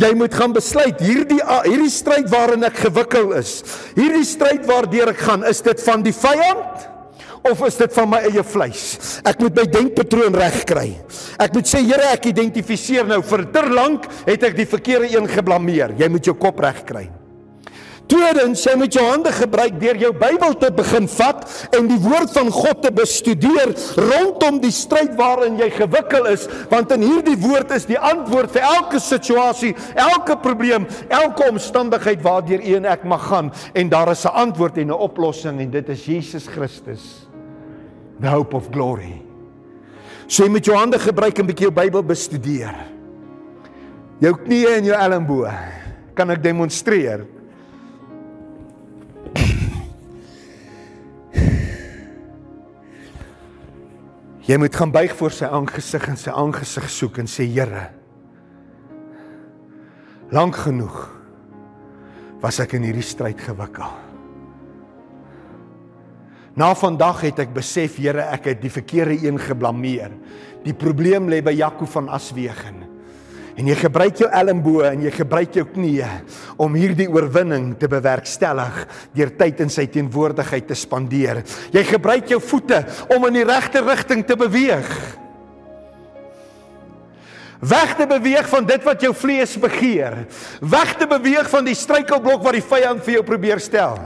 Jy 0.00 0.08
moet 0.16 0.32
gaan 0.32 0.54
besluit 0.56 1.00
hierdie 1.04 1.40
hierdie 1.66 1.92
stryd 1.92 2.30
waarin 2.32 2.64
ek 2.64 2.80
gewikkel 2.86 3.34
is. 3.36 3.60
Hierdie 3.96 4.24
stryd 4.24 4.64
waardeur 4.68 5.12
ek 5.12 5.20
gaan, 5.20 5.44
is 5.44 5.60
dit 5.64 5.84
van 5.84 6.04
die 6.04 6.16
vyand 6.16 6.88
of 7.42 7.60
is 7.66 7.76
dit 7.76 7.92
van 7.92 8.08
my 8.08 8.22
eie 8.30 8.44
vleis? 8.46 8.84
Ek 9.28 9.42
moet 9.42 9.58
my 9.58 9.66
denkpatroon 9.68 10.36
reg 10.38 10.62
kry. 10.68 10.88
Ek 11.42 11.52
moet 11.56 11.68
sê 11.68 11.82
Here, 11.84 12.12
ek 12.14 12.30
identifiseer 12.30 13.08
nou 13.08 13.20
vir 13.26 13.44
ter 13.52 13.68
lank 13.68 14.08
het 14.24 14.48
ek 14.48 14.56
die 14.56 14.68
verkeerde 14.70 15.12
een 15.12 15.28
geblameer. 15.28 15.98
Jy 16.00 16.08
moet 16.08 16.30
jou 16.30 16.38
kop 16.40 16.62
reg 16.64 16.86
kry. 16.88 17.10
Tweedens, 18.12 18.60
jy 18.66 18.74
moet 18.76 18.92
jou 18.92 19.02
hande 19.06 19.30
gebruik 19.32 19.78
deur 19.80 19.96
jou 19.96 20.10
Bybel 20.12 20.52
te 20.60 20.68
begin 20.76 21.06
vat 21.08 21.46
en 21.72 21.86
die 21.88 21.96
woord 22.02 22.34
van 22.34 22.50
God 22.52 22.82
te 22.84 22.90
bestudeer 22.92 23.72
rondom 23.96 24.58
die 24.60 24.72
stryd 24.74 25.14
waarin 25.16 25.56
jy 25.56 25.70
gewikkel 25.78 26.28
is, 26.28 26.44
want 26.68 26.92
in 26.92 27.06
hierdie 27.06 27.38
woord 27.40 27.72
is 27.72 27.88
die 27.88 27.96
antwoord 27.96 28.52
vir 28.52 28.66
elke 28.68 29.00
situasie, 29.00 29.72
elke 29.96 30.36
probleem, 30.44 30.84
elke 31.08 31.48
omstandigheid 31.48 32.20
waardeur 32.24 32.60
u 32.60 32.76
en 32.82 32.90
ek 32.92 33.08
mag 33.08 33.24
gaan 33.30 33.48
en 33.72 33.92
daar 33.92 34.12
is 34.12 34.26
'n 34.26 34.36
antwoord 34.44 34.78
en 34.78 34.92
'n 34.92 35.04
oplossing 35.08 35.60
en 35.60 35.70
dit 35.70 35.88
is 35.88 36.06
Jesus 36.06 36.46
Christus. 36.46 37.26
The 38.20 38.28
hope 38.28 38.54
of 38.54 38.68
glory. 38.70 39.22
So 40.26 40.44
jy 40.44 40.50
moet 40.50 40.66
jou 40.66 40.76
hande 40.76 40.98
gebruik 40.98 41.38
en 41.38 41.44
'n 41.44 41.48
bietjie 41.48 41.70
jou 41.70 41.72
Bybel 41.72 42.02
bestudeer. 42.02 42.74
Jou 44.20 44.34
knieë 44.34 44.76
en 44.76 44.84
jou 44.84 44.96
elmboë 44.96 45.52
kan 46.14 46.30
ek 46.30 46.42
demonstreer. 46.42 47.41
Jy 54.42 54.56
moet 54.58 54.74
gaan 54.74 54.90
buig 54.90 55.12
voor 55.14 55.30
sy 55.30 55.46
aangesig 55.46 56.08
en 56.10 56.16
sy 56.18 56.32
aangesig 56.34 56.88
soek 56.90 57.20
en 57.22 57.28
sê 57.30 57.46
Here 57.46 57.90
lank 60.32 60.56
genoeg 60.56 60.96
was 62.40 62.56
ek 62.64 62.72
in 62.78 62.86
hierdie 62.88 63.04
stryd 63.04 63.38
gewikkel. 63.44 63.90
Na 66.58 66.72
vandag 66.76 67.20
het 67.28 67.42
ek 67.44 67.52
besef 67.54 68.00
Here 68.00 68.24
ek 68.32 68.48
het 68.50 68.62
die 68.64 68.72
verkeerde 68.72 69.18
een 69.22 69.38
geblameer. 69.40 70.16
Die 70.64 70.74
probleem 70.74 71.30
lê 71.30 71.42
by 71.44 71.54
Jaco 71.54 71.86
van 71.88 72.10
Aswegen. 72.12 72.81
En 73.58 73.68
jy 73.68 73.74
gebruik 73.76 74.22
jou 74.22 74.28
elmboë 74.32 74.92
en 74.94 75.02
jy 75.04 75.10
gebruik 75.12 75.56
jou 75.58 75.64
knieë 75.68 76.10
om 76.62 76.76
hierdie 76.78 77.08
oorwinning 77.12 77.74
te 77.80 77.88
bewerkstellig 77.90 78.78
deur 79.12 79.32
tyd 79.36 79.60
in 79.64 79.72
sy 79.72 79.84
teenwoordigheid 79.92 80.70
te 80.70 80.76
spandeer. 80.78 81.42
Jy 81.74 81.82
gebruik 81.90 82.32
jou 82.32 82.40
voete 82.40 82.80
om 83.12 83.28
in 83.28 83.42
die 83.42 83.48
regte 83.48 83.84
rigting 83.84 84.24
te 84.24 84.38
beweeg. 84.40 84.88
Weg 87.62 87.92
te 87.94 88.08
beweeg 88.10 88.48
van 88.50 88.66
dit 88.66 88.88
wat 88.88 89.04
jou 89.04 89.12
vlees 89.14 89.52
begeer. 89.60 90.24
Weg 90.64 90.96
te 90.98 91.06
beweeg 91.06 91.46
van 91.52 91.68
die 91.68 91.76
struikelblok 91.78 92.42
wat 92.42 92.58
die 92.58 92.64
vyand 92.72 93.04
vir 93.04 93.18
jou 93.20 93.26
probeer 93.28 93.62
stel. 93.62 94.00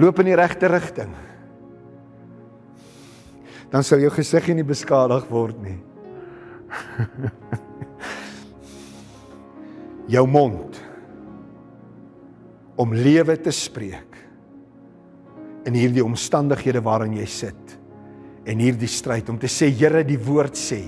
Loop 0.00 0.22
in 0.22 0.30
die 0.30 0.38
regte 0.38 0.70
rigting. 0.72 1.12
Dan 3.70 3.84
sal 3.84 4.00
jou 4.00 4.10
gesig 4.14 4.48
nie 4.54 4.64
beskadig 4.66 5.26
word 5.28 5.58
nie. 5.60 5.76
jou 10.14 10.26
mond 10.26 10.80
om 12.80 12.94
lewe 12.96 13.36
te 13.36 13.52
spreek 13.54 14.16
in 15.68 15.76
hierdie 15.76 16.04
omstandighede 16.04 16.80
waarin 16.84 17.18
jy 17.18 17.26
sit 17.28 17.76
en 18.48 18.62
hierdie 18.62 18.90
stryd 18.90 19.28
om 19.30 19.38
te 19.38 19.50
sê 19.50 19.68
Here 19.68 20.02
die 20.06 20.18
woord 20.18 20.56
sê 20.58 20.80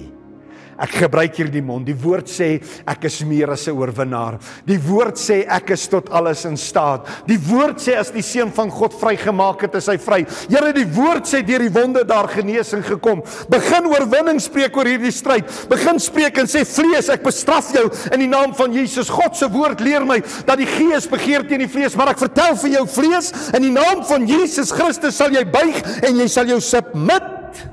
Ek 0.81 0.95
gebruik 1.03 1.37
hier 1.37 1.51
die 1.53 1.63
mond. 1.63 1.85
Die 1.87 1.97
woord 1.97 2.31
sê 2.33 2.55
ek 2.89 3.05
is 3.05 3.21
meer 3.29 3.53
as 3.53 3.69
'n 3.69 3.77
oorwinnaar. 3.77 4.39
Die 4.67 4.79
woord 4.79 5.17
sê 5.17 5.45
ek 5.47 5.71
is 5.71 5.87
tot 5.89 6.11
alles 6.11 6.45
in 6.45 6.57
staat. 6.57 7.07
Die 7.27 7.39
woord 7.39 7.79
sê 7.79 7.99
as 7.99 8.11
die 8.11 8.23
seun 8.23 8.51
van 8.51 8.71
God 8.71 8.95
vrygemaak 8.95 9.63
het, 9.63 9.75
is 9.75 9.87
hy 9.87 9.97
vry. 9.99 10.27
Here, 10.49 10.73
die 10.73 10.87
woord 10.87 11.25
sê 11.27 11.43
deur 11.45 11.59
die 11.59 11.69
wonde 11.69 12.05
daar 12.05 12.29
genesing 12.29 12.83
gekom. 12.83 13.23
Begin 13.49 13.87
oorwinning 13.87 14.41
spreek 14.41 14.77
oor 14.77 14.87
hierdie 14.87 15.13
stryd. 15.13 15.45
Begin 15.69 15.99
spreek 15.99 16.39
en 16.39 16.47
sê 16.47 16.65
vlees, 16.65 17.09
ek 17.09 17.23
bestraf 17.23 17.73
jou 17.73 17.91
in 18.13 18.21
die 18.21 18.29
naam 18.29 18.55
van 18.55 18.73
Jesus. 18.73 19.11
God 19.11 19.37
se 19.37 19.49
woord 19.49 19.81
leer 19.81 20.05
my 20.05 20.21
dat 20.47 20.59
die 20.59 20.67
gees 20.67 21.07
begeer 21.07 21.47
teen 21.49 21.61
die 21.61 21.69
vlees, 21.69 21.97
maar 21.97 22.09
ek 22.09 22.19
vertel 22.19 22.57
vir 22.57 22.71
jou 22.71 22.87
vlees 22.87 23.33
in 23.55 23.63
die 23.63 23.75
naam 23.75 24.03
van 24.05 24.27
Jesus 24.27 24.73
Christus 24.73 25.17
sal 25.17 25.31
jy 25.31 25.45
buig 25.45 25.83
en 26.03 26.17
jy 26.17 26.29
sal 26.29 26.47
jou 26.47 26.61
submit 26.61 27.67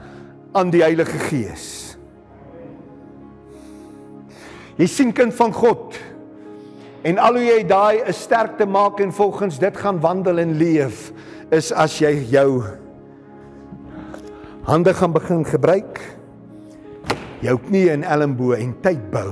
aan 0.53 0.71
die 0.73 0.83
Heilige 0.83 1.19
Gees. 1.29 1.78
Jy 4.79 4.87
sien 4.87 5.13
kind 5.13 5.35
van 5.35 5.53
God. 5.53 5.97
En 7.03 7.19
al 7.19 7.39
hoe 7.39 7.45
jy 7.45 7.63
daai 7.67 8.01
'n 8.03 8.13
sterk 8.13 8.57
te 8.57 8.65
maak 8.65 8.99
en 8.99 9.11
volgens 9.11 9.59
dit 9.59 9.77
gaan 9.77 9.99
wandel 9.99 10.39
en 10.39 10.57
leef 10.57 11.11
is 11.51 11.71
as 11.71 11.99
jy 11.99 12.13
jou 12.29 12.63
hande 14.69 14.93
gaan 14.93 15.13
begin 15.15 15.45
gebruik 15.45 16.01
jou 17.41 17.55
knie 17.57 17.87
en 17.89 18.03
elmboë 18.03 18.59
en 18.61 18.73
tyd 18.83 19.01
bou 19.13 19.31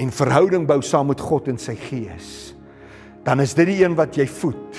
en 0.00 0.12
verhouding 0.14 0.64
bou 0.68 0.80
saam 0.82 1.10
met 1.10 1.20
God 1.20 1.50
en 1.52 1.58
sy 1.60 1.74
gees 1.76 2.54
dan 3.26 3.42
is 3.44 3.52
dit 3.58 3.68
die 3.68 3.82
een 3.82 3.98
wat 3.98 4.16
jy 4.16 4.24
voed 4.30 4.69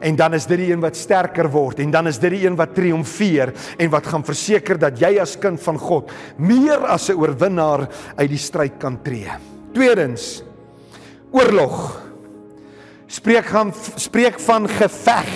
en 0.00 0.16
dan 0.16 0.34
is 0.34 0.46
dit 0.46 0.58
die 0.58 0.70
een 0.72 0.82
wat 0.82 0.96
sterker 0.96 1.48
word 1.52 1.80
en 1.84 1.90
dan 1.90 2.06
is 2.10 2.18
dit 2.22 2.30
die 2.36 2.44
een 2.46 2.56
wat 2.58 2.74
triomfeer 2.74 3.52
en 3.78 3.90
wat 3.90 4.06
gaan 4.06 4.24
verseker 4.26 4.78
dat 4.78 5.00
jy 5.00 5.16
as 5.22 5.36
kind 5.40 5.60
van 5.62 5.78
God 5.78 6.12
meer 6.36 6.86
as 6.86 7.08
'n 7.10 7.18
oorwinnaar 7.18 7.88
uit 8.16 8.30
die 8.30 8.38
stryd 8.38 8.78
kan 8.78 9.02
tree. 9.02 9.30
Tweedens 9.72 10.42
oorlog. 11.30 12.02
Spreek 13.06 13.46
gaan 13.46 13.72
spreek 13.96 14.40
van 14.40 14.68
geveg 14.68 15.30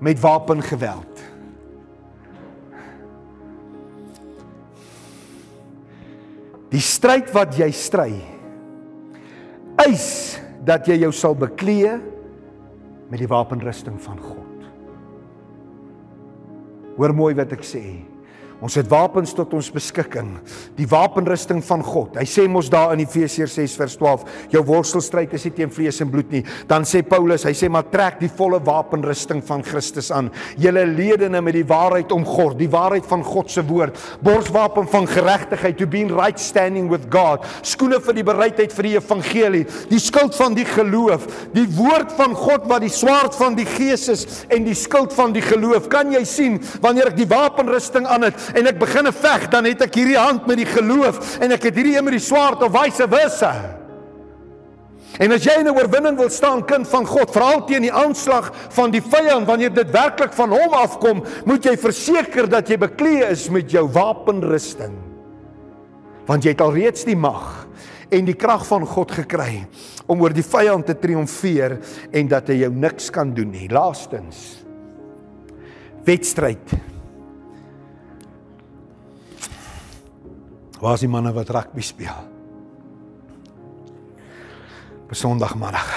met 0.00 0.20
wapengeweld. 0.20 1.18
Die 6.70 6.80
stryd 6.80 7.32
wat 7.32 7.56
jy 7.56 7.70
stry 7.72 8.12
eis 9.78 10.38
dat 10.66 10.88
jy 10.88 10.98
jou 11.04 11.12
sal 11.14 11.36
beklee 11.38 11.96
met 13.08 13.22
die 13.22 13.30
wapenrusting 13.30 14.00
van 14.02 14.20
God. 14.20 14.66
Hoor 16.98 17.14
mooi 17.14 17.34
wat 17.38 17.52
ek 17.54 17.64
sê. 17.64 17.84
Ons 18.58 18.74
het 18.74 18.88
wapens 18.90 19.30
tot 19.38 19.52
ons 19.54 19.68
beskikking. 19.70 20.32
Die 20.74 20.86
wapenrusting 20.90 21.60
van 21.62 21.82
God. 21.86 22.16
Hy 22.18 22.24
sê 22.26 22.48
mos 22.50 22.66
daar 22.72 22.90
in 22.96 23.04
Efesiërs 23.04 23.54
6 23.54 23.76
vers 23.78 23.94
12, 24.00 24.24
jou 24.50 24.62
worstelstryd 24.66 25.36
is 25.38 25.44
nie 25.46 25.52
teen 25.54 25.70
vlees 25.70 26.00
en 26.02 26.10
bloed 26.10 26.32
nie. 26.34 26.42
Dan 26.66 26.86
sê 26.88 27.04
Paulus, 27.06 27.44
hy 27.46 27.54
sê 27.54 27.70
maar 27.70 27.86
trek 27.92 28.18
die 28.18 28.30
volle 28.40 28.58
wapenrusting 28.66 29.44
van 29.46 29.62
Christus 29.66 30.10
aan. 30.14 30.32
Julle 30.58 30.82
ledene 30.90 31.42
met 31.44 31.54
die 31.54 31.66
waarheid 31.68 32.10
omgord, 32.14 32.58
die 32.58 32.70
waarheid 32.72 33.06
van 33.06 33.22
God 33.26 33.52
se 33.54 33.62
woord. 33.68 34.00
Borswapen 34.26 34.90
van 34.90 35.06
geregtigheid, 35.06 35.78
to 35.78 35.86
be 35.86 36.02
in 36.02 36.10
right 36.10 36.42
standing 36.42 36.90
with 36.90 37.06
God. 37.14 37.46
Skoene 37.62 38.02
vir 38.02 38.18
die 38.18 38.26
bereidheid 38.26 38.74
vir 38.74 38.90
die 38.90 38.96
evangelie, 38.96 39.62
die 39.92 40.02
skild 40.02 40.34
van 40.34 40.58
die 40.58 40.66
geloof, 40.66 41.28
die 41.54 41.68
woord 41.78 42.10
van 42.18 42.34
God 42.34 42.66
wat 42.66 42.82
die 42.82 42.90
swaard 42.90 43.38
van 43.38 43.54
die 43.54 43.68
gees 43.68 44.08
is 44.10 44.26
en 44.50 44.66
die 44.66 44.74
skild 44.78 45.14
van 45.14 45.30
die 45.36 45.46
geloof. 45.46 45.86
Kan 45.92 46.10
jy 46.10 46.24
sien 46.26 46.58
wanneer 46.82 47.12
ek 47.12 47.20
die 47.22 47.30
wapenrusting 47.30 48.08
aan 48.10 48.26
het 48.26 48.47
en 48.54 48.66
ek 48.70 48.78
begin 48.78 49.12
veg, 49.12 49.48
dan 49.52 49.64
het 49.68 49.82
ek 49.88 49.98
hierdie 50.00 50.18
hand 50.18 50.46
met 50.46 50.60
die 50.60 50.68
geloof 50.68 51.38
en 51.42 51.52
ek 51.52 51.68
het 51.68 51.76
hierdie 51.76 51.96
een 51.96 52.06
met 52.06 52.16
die 52.16 52.24
swaard 52.24 52.62
of 52.62 52.72
vice 52.72 53.08
versa. 53.08 53.52
En 55.18 55.32
as 55.34 55.42
jy 55.42 55.56
in 55.58 55.66
'n 55.66 55.74
oorwinning 55.74 56.16
wil 56.16 56.30
staan, 56.30 56.64
kind 56.64 56.86
van 56.88 57.06
God, 57.06 57.30
veral 57.30 57.64
teen 57.66 57.82
die 57.82 57.92
aanslag 57.92 58.52
van 58.70 58.90
die 58.90 59.02
vyand, 59.02 59.46
wanneer 59.46 59.72
dit 59.72 59.90
werklik 59.90 60.32
van 60.32 60.50
hom 60.50 60.72
afkom, 60.72 61.24
moet 61.44 61.64
jy 61.64 61.76
verseker 61.76 62.48
dat 62.48 62.68
jy 62.68 62.76
beklee 62.76 63.24
is 63.30 63.48
met 63.50 63.70
jou 63.70 63.88
wapenrusting. 63.88 64.94
Want 66.26 66.44
jy 66.44 66.50
het 66.50 66.60
alreeds 66.60 67.04
die 67.04 67.16
mag 67.16 67.66
en 68.10 68.24
die 68.24 68.34
krag 68.34 68.66
van 68.66 68.86
God 68.86 69.10
gekry 69.10 69.66
om 70.06 70.22
oor 70.22 70.32
die 70.32 70.42
vyand 70.42 70.86
te 70.86 70.94
triomfeer 70.94 71.78
en 72.12 72.28
dat 72.28 72.48
hy 72.48 72.62
jou 72.62 72.70
niks 72.70 73.10
kan 73.10 73.34
doen 73.34 73.50
nie. 73.50 73.68
Laastens 73.68 74.64
wedstryd 76.04 76.72
Waar 80.78 80.94
is 80.94 81.02
die 81.02 81.10
manne 81.10 81.32
wat 81.34 81.50
rugby 81.50 81.82
speel? 81.82 82.18
Op 85.08 85.14
Sondagmiddag. 85.14 85.88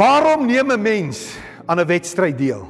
Waarom 0.00 0.46
neem 0.46 0.72
'n 0.72 0.82
mens 0.82 1.36
aan 1.66 1.80
'n 1.80 1.86
wedstryd 1.86 2.38
deel? 2.38 2.66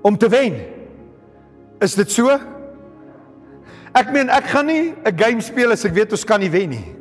Om 0.00 0.18
te 0.18 0.28
wen. 0.28 0.54
Is 1.78 1.94
dit 1.94 2.10
so? 2.10 2.28
Ek 3.92 4.12
meen 4.12 4.28
ek 4.28 4.44
gaan 4.44 4.66
nie 4.66 4.94
'n 5.04 5.16
game 5.16 5.40
speel 5.40 5.70
as 5.70 5.84
ek 5.84 5.94
weet 5.94 6.10
ons 6.10 6.24
kan 6.24 6.40
nie 6.40 6.50
wen 6.50 6.68
nie. 6.68 6.94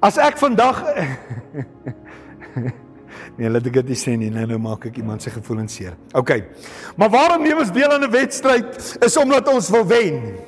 As 0.00 0.16
ek 0.16 0.36
vandag 0.36 0.84
Nee, 3.36 3.50
laat 3.52 3.66
ek 3.68 3.74
dit 3.82 3.92
nie 3.92 3.98
sê 4.00 4.14
nie. 4.16 4.30
Nou 4.32 4.46
nou 4.48 4.58
maak 4.64 4.86
ek 4.88 4.96
iemand 5.02 5.22
se 5.22 5.30
gevoelens 5.30 5.74
seer. 5.76 5.96
OK. 6.16 6.32
Maar 6.96 7.10
waarom 7.12 7.42
neem 7.44 7.58
ons 7.60 7.72
deel 7.72 7.92
aan 7.92 8.04
'n 8.04 8.10
wedstryd? 8.10 8.98
Is 9.04 9.16
omdat 9.16 9.48
ons 9.48 9.68
wil 9.70 9.84
wen. 9.84 10.38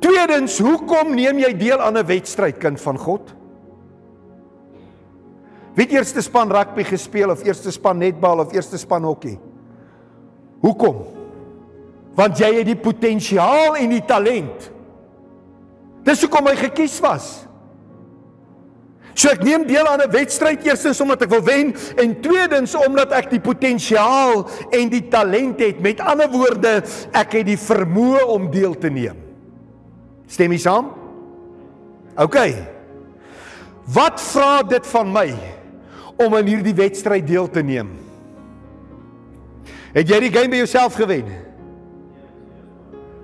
Tweedens, 0.00 0.58
hoekom 0.58 1.14
neem 1.14 1.38
jy 1.38 1.52
deel 1.56 1.80
aan 1.80 1.98
'n 1.98 2.06
wedstryd, 2.06 2.56
kind 2.58 2.80
van 2.80 2.98
God? 2.98 3.34
Wie 5.74 5.84
het 5.84 5.92
eerste 5.92 6.22
span 6.22 6.50
rugby 6.50 6.82
gespeel 6.82 7.30
of 7.30 7.44
eerste 7.44 7.70
span 7.70 7.98
netbal 7.98 8.38
of 8.38 8.52
eerste 8.52 8.78
span 8.78 9.04
hokkie? 9.04 9.38
Hoekom? 10.60 11.04
Want 12.14 12.38
jy 12.38 12.54
het 12.54 12.66
die 12.66 12.76
potensiaal 12.76 13.76
en 13.76 13.88
die 13.88 14.04
talent. 14.04 14.70
Dis 16.02 16.20
hoekom 16.20 16.46
hy 16.46 16.56
gekies 16.56 17.00
was. 17.00 17.46
So 19.14 19.30
ek 19.32 19.42
neem 19.44 19.66
deel 19.66 19.86
aan 19.86 20.00
'n 20.00 20.10
wedstryd 20.10 20.64
eerstens 20.64 21.00
omdat 21.00 21.22
ek 21.22 21.30
wil 21.30 21.42
wen 21.42 21.74
en 21.96 22.20
tweedens 22.20 22.74
omdat 22.74 23.12
ek 23.12 23.30
die 23.30 23.40
potensiaal 23.40 24.48
en 24.70 24.88
die 24.88 25.08
talent 25.08 25.60
het. 25.60 25.80
Met 25.80 26.00
ander 26.00 26.30
woorde, 26.30 26.82
ek 27.12 27.32
het 27.32 27.46
die 27.46 27.58
vermoë 27.58 28.24
om 28.26 28.50
deel 28.50 28.78
te 28.78 28.88
neem. 28.88 29.16
Stem 30.26 30.52
jy 30.52 30.58
saam? 30.58 30.92
OK. 32.16 32.36
Wat 33.90 34.20
vra 34.20 34.62
dit 34.62 34.86
van 34.86 35.12
my 35.12 35.34
om 36.16 36.34
aan 36.34 36.46
hierdie 36.46 36.74
wedstryd 36.74 37.26
deel 37.26 37.48
te 37.50 37.62
neem? 37.62 37.90
Het 39.92 40.08
jy 40.08 40.20
die 40.20 40.32
game 40.32 40.48
by 40.48 40.56
jouself 40.62 40.94
gewen? 40.94 41.26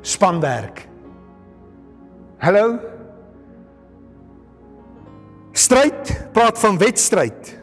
Spanwerk. 0.03 0.89
Hallo? 2.39 2.96
Stryd 5.57 6.11
praat 6.37 6.59
van 6.61 6.77
wedstryd. 6.79 7.55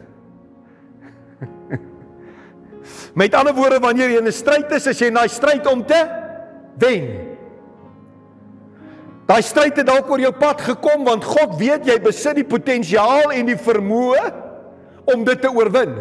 Met 3.20 3.36
ander 3.38 3.54
woorde 3.54 3.78
wanneer 3.82 4.10
jy 4.10 4.18
in 4.18 4.26
'n 4.26 4.34
stryd 4.34 4.72
is, 4.74 4.88
is 4.90 4.98
jy 4.98 5.12
in 5.12 5.20
daai 5.20 5.30
stryd 5.30 5.66
om 5.70 5.84
te 5.86 6.00
wen. 6.82 7.06
Daai 9.28 9.42
stryd 9.42 9.78
het 9.78 9.86
dalk 9.86 10.10
oor 10.10 10.20
jou 10.20 10.32
pad 10.36 10.60
gekom 10.60 11.06
want 11.06 11.24
God 11.24 11.54
weet 11.60 11.86
jy 11.86 11.96
besit 12.02 12.36
die 12.36 12.48
potensiaal 12.48 13.30
en 13.32 13.46
die 13.46 13.56
vermoë 13.56 14.26
om 15.14 15.24
dit 15.24 15.40
te 15.40 15.48
oorwin. 15.48 15.94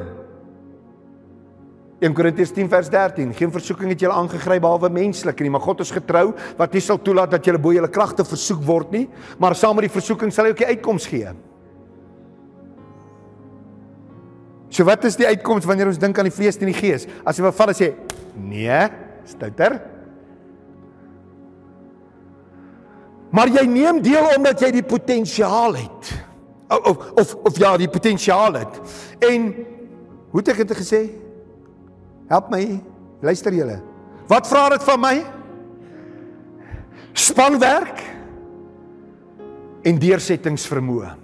1 2.03 2.11
Korintiërs 2.17 2.51
10 2.51 2.67
vers 2.67 2.89
13. 2.91 3.31
Geen 3.37 3.51
versoeking 3.53 3.93
het 3.93 4.01
julle 4.03 4.17
aangegryp 4.17 4.65
behalwe 4.65 4.89
menslik 4.91 5.39
nie, 5.39 5.53
maar 5.53 5.63
God 5.63 5.85
is 5.85 5.93
getrou 5.93 6.33
wat 6.57 6.73
nie 6.73 6.81
sal 6.83 6.99
toelaat 6.99 7.31
dat 7.31 7.45
julle 7.47 7.61
bo 7.61 7.71
julle 7.71 7.87
kragte 7.87 8.25
versoek 8.27 8.65
word 8.67 8.91
nie, 8.91 9.05
maar 9.39 9.55
saam 9.55 9.77
met 9.79 9.87
die 9.87 9.93
versoeking 9.93 10.33
sal 10.33 10.49
hy 10.49 10.55
ook 10.55 10.63
die 10.65 10.71
uitkoms 10.73 11.07
gee. 11.07 11.31
So 14.73 14.85
wat 14.89 15.05
is 15.05 15.17
die 15.19 15.27
uitkoms 15.29 15.67
wanneer 15.69 15.91
ons 15.91 16.01
dink 16.01 16.17
aan 16.17 16.29
die 16.29 16.33
vlees 16.33 16.57
en 16.57 16.71
die 16.71 16.77
gees? 16.77 17.05
As 17.21 17.37
jy 17.37 17.45
wil 17.45 17.53
val 17.53 17.69
en 17.73 17.77
sê 17.77 17.91
nee, 18.33 18.79
stouter. 19.29 19.77
Maar 23.33 23.51
jy 23.53 23.67
neem 23.69 24.01
deel 24.05 24.31
omdat 24.33 24.61
jy 24.65 24.71
die 24.79 24.85
potensiaal 24.85 25.77
het. 25.77 26.11
Of 26.73 26.89
of 26.89 27.05
of, 27.21 27.35
of 27.49 27.61
ja, 27.61 27.75
die 27.77 27.89
potensiaal 27.91 28.57
het. 28.63 28.81
En 29.29 29.49
hoe 30.33 30.41
het 30.41 30.53
ek 30.55 30.63
dit 30.63 30.75
gesê? 30.81 31.03
Help 32.33 32.49
my. 32.53 32.65
Luister 33.21 33.53
julle. 33.53 33.77
Wat 34.31 34.49
vra 34.49 34.67
dit 34.73 34.85
van 34.89 35.01
my? 35.01 35.15
Spanwerk 37.13 38.01
en 39.85 39.99
deursettingsvermoë 40.01 41.22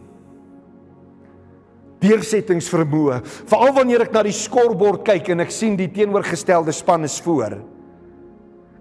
deursettingsvermoë. 2.04 3.20
Veral 3.50 3.74
wanneer 3.76 4.06
ek 4.06 4.14
na 4.16 4.24
die 4.26 4.36
skorbord 4.36 5.04
kyk 5.08 5.34
en 5.34 5.44
ek 5.44 5.52
sien 5.54 5.76
die 5.80 5.90
teenoorgestelde 5.92 6.74
span 6.76 7.08
is 7.08 7.20
voor. 7.24 7.60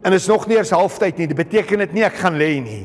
En 0.07 0.14
is 0.14 0.28
nog 0.31 0.46
nie 0.46 0.59
eens 0.59 0.74
halftyd 0.74 1.18
nie. 1.18 1.28
Dit 1.31 1.38
beteken 1.38 1.83
dit 1.87 1.98
nie 1.98 2.07
ek 2.07 2.20
gaan 2.22 2.38
lê 2.38 2.52
nie. 2.62 2.85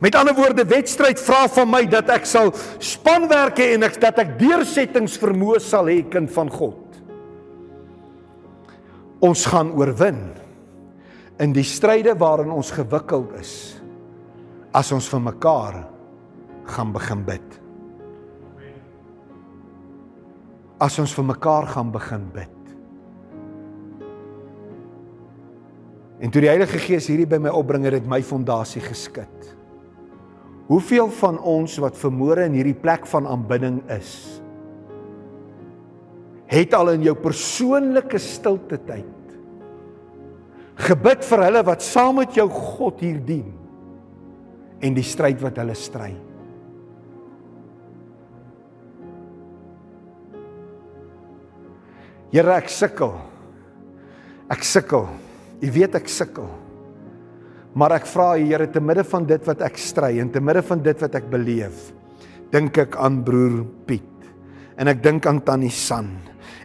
Met 0.00 0.16
ander 0.16 0.34
woorde, 0.34 0.64
wedstryd 0.66 1.20
vra 1.20 1.44
van 1.52 1.68
my 1.70 1.82
dat 1.90 2.08
ek 2.12 2.26
sal 2.26 2.50
spanwerk 2.82 3.60
hê 3.60 3.74
en 3.76 3.86
ek 3.86 3.98
dat 4.02 4.18
ek 4.22 4.36
deursettingsvermoë 4.40 5.60
sal 5.62 5.90
hê 5.92 6.00
kind 6.10 6.32
van 6.34 6.50
God. 6.52 6.80
Ons 9.24 9.44
gaan 9.48 9.70
oorwin 9.76 10.24
in 11.40 11.54
die 11.54 11.66
stryde 11.66 12.14
waarin 12.18 12.52
ons 12.54 12.72
gewikkeld 12.74 13.36
is 13.40 13.54
as 14.74 14.90
ons 14.94 15.06
vir 15.12 15.22
mekaar 15.22 15.76
gaan 16.74 16.90
begin 16.94 17.22
bid. 17.26 17.63
As 20.84 20.98
ons 21.00 21.14
vir 21.16 21.26
mekaar 21.32 21.70
gaan 21.72 21.90
begin 21.94 22.28
bid. 22.34 22.60
En 26.24 26.32
toe 26.32 26.42
die 26.44 26.50
Heilige 26.50 26.80
Gees 26.80 27.08
hierdie 27.10 27.28
by 27.28 27.40
my 27.42 27.52
opbring 27.52 27.86
het 27.88 27.96
dit 27.98 28.06
my 28.08 28.20
fondasie 28.24 28.82
geskit. 28.84 29.50
Hoeveel 30.68 31.10
van 31.20 31.40
ons 31.40 31.76
wat 31.82 31.98
vermoere 32.00 32.46
in 32.48 32.56
hierdie 32.56 32.76
plek 32.76 33.04
van 33.10 33.28
aanbidding 33.28 33.82
is, 33.92 34.14
het 36.48 36.76
al 36.76 36.94
in 36.94 37.04
jou 37.04 37.16
persoonlike 37.18 38.20
stilte 38.20 38.78
tyd 38.86 39.10
gebid 40.84 41.22
vir 41.24 41.42
hulle 41.46 41.62
wat 41.66 41.84
saam 41.86 42.18
met 42.20 42.34
jou 42.36 42.46
God 42.50 43.02
hier 43.02 43.20
dien 43.22 43.46
en 44.84 44.96
die 44.96 45.06
stryd 45.06 45.40
wat 45.42 45.58
hulle 45.60 45.76
stry. 45.78 46.10
Here 52.34 52.50
ek 52.58 52.66
sukkel. 52.66 53.12
Ek 54.50 54.64
sukkel. 54.66 55.04
U 55.62 55.68
weet 55.70 55.94
ek 55.94 56.08
sukkel. 56.10 56.48
Maar 57.78 58.00
ek 58.00 58.08
vra 58.10 58.32
U 58.34 58.42
Here 58.42 58.66
te 58.70 58.82
midde 58.82 59.04
van 59.06 59.26
dit 59.28 59.46
wat 59.46 59.62
ek 59.62 59.78
stry 59.78 60.16
en 60.18 60.32
te 60.34 60.42
midde 60.42 60.64
van 60.66 60.82
dit 60.82 61.04
wat 61.06 61.14
ek 61.14 61.30
beleef, 61.30 61.92
dink 62.50 62.78
ek 62.82 62.98
aan 62.98 63.20
broer 63.26 63.62
Piet. 63.86 64.10
En 64.74 64.90
ek 64.90 65.02
dink 65.02 65.26
aan 65.30 65.38
tannie 65.46 65.70
San 65.70 66.10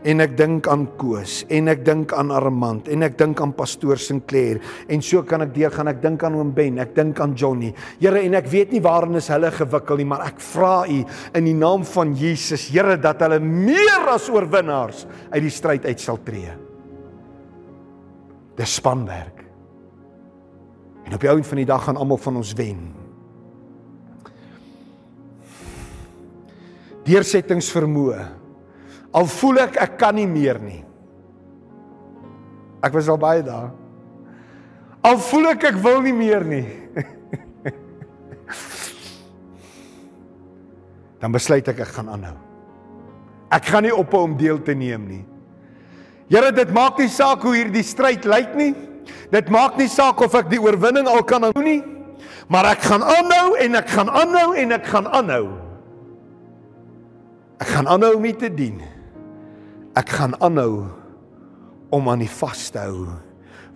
en 0.04 0.24
ek 0.24 0.36
dink 0.40 0.68
aan 0.72 0.86
Koos 1.00 1.42
en 1.52 1.72
ek 1.72 1.82
dink 1.88 2.14
aan 2.16 2.32
Armand 2.36 2.88
en 2.92 3.04
ek 3.08 3.18
dink 3.20 3.42
aan 3.44 3.54
pastoor 3.58 4.00
Sinclair 4.00 4.62
en 4.88 5.04
so 5.04 5.24
kan 5.28 5.44
ek 5.46 5.54
deurgaan. 5.56 5.92
Ek 5.92 6.02
dink 6.04 6.24
aan 6.24 6.38
oom 6.40 6.54
Ben 6.56 6.80
ek 6.80 6.94
dink 6.96 7.20
aan 7.20 7.36
Johnny. 7.38 7.74
Here 8.00 8.22
en 8.24 8.38
ek 8.40 8.48
weet 8.52 8.74
nie 8.76 8.84
waarin 8.84 9.20
is 9.20 9.30
hulle 9.34 9.52
gewikkel 9.56 10.00
nie 10.00 10.08
maar 10.10 10.26
ek 10.30 10.40
vra 10.52 10.86
u 10.88 11.02
in 11.02 11.50
die 11.50 11.58
naam 11.58 11.86
van 11.88 12.16
Jesus 12.18 12.70
Here 12.70 12.98
dat 13.02 13.22
hulle 13.26 13.42
meer 13.44 14.08
as 14.14 14.30
oorwinnaars 14.32 15.06
uit 15.32 15.44
die 15.44 15.54
stryd 15.54 15.86
uit 15.90 16.00
sal 16.00 16.22
tree. 16.24 16.54
Dis 18.60 18.76
spanwerk. 18.80 19.46
En 21.08 21.16
op 21.16 21.24
die 21.24 21.30
einde 21.32 21.48
van 21.48 21.62
die 21.62 21.68
dag 21.68 21.86
gaan 21.88 21.98
almal 21.98 22.20
van 22.22 22.38
ons 22.38 22.52
wen. 22.60 22.82
Deursettingsvermoë 27.08 28.28
Al 29.16 29.26
voel 29.26 29.58
ek 29.66 29.78
ek 29.82 29.98
kan 30.02 30.16
nie 30.16 30.28
meer 30.30 30.60
nie. 30.62 30.84
Ek 32.86 32.94
was 32.96 33.10
al 33.12 33.18
baie 33.20 33.44
daar. 33.44 33.72
Al 35.04 35.18
voel 35.30 35.50
ek 35.54 35.64
ek 35.72 35.78
wil 35.84 36.02
nie 36.06 36.16
meer 36.16 36.44
nie. 36.46 36.68
Dan 41.20 41.32
besluit 41.36 41.68
ek 41.68 41.80
ek 41.84 41.92
gaan 41.98 42.10
aanhou. 42.12 42.38
Ek 43.50 43.66
gaan 43.66 43.84
nie 43.88 43.96
ophou 43.96 44.24
om 44.28 44.38
deel 44.38 44.60
te 44.64 44.74
neem 44.78 45.04
nie. 45.10 45.26
Here, 46.30 46.52
dit 46.54 46.70
maak 46.76 47.00
nie 47.02 47.10
saak 47.10 47.42
hoe 47.42 47.56
hierdie 47.58 47.84
stryd 47.84 48.26
lyk 48.30 48.54
nie. 48.58 48.74
Dit 49.34 49.50
maak 49.50 49.78
nie 49.80 49.90
saak 49.90 50.22
of 50.22 50.36
ek 50.38 50.50
die 50.52 50.62
oorwinning 50.62 51.08
al 51.10 51.24
kan 51.26 51.44
hou 51.48 51.64
nie. 51.66 51.82
Maar 52.50 52.66
ek 52.76 52.86
gaan 52.86 53.04
aanhou 53.06 53.58
en 53.62 53.76
ek 53.80 53.90
gaan 53.90 54.10
aanhou 54.10 54.54
en 54.58 54.72
ek 54.78 54.86
gaan 54.90 55.08
aanhou. 55.10 55.46
Ek 57.60 57.70
gaan 57.74 57.90
aanhou 57.90 58.16
om 58.18 58.26
U 58.30 58.34
te 58.38 58.50
dien. 58.54 58.78
Ek 59.98 60.12
gaan 60.20 60.36
aanhou 60.44 60.86
om 61.90 62.10
aan 62.12 62.22
die 62.22 62.32
vas 62.40 62.70
te 62.74 62.84
hou 62.86 63.08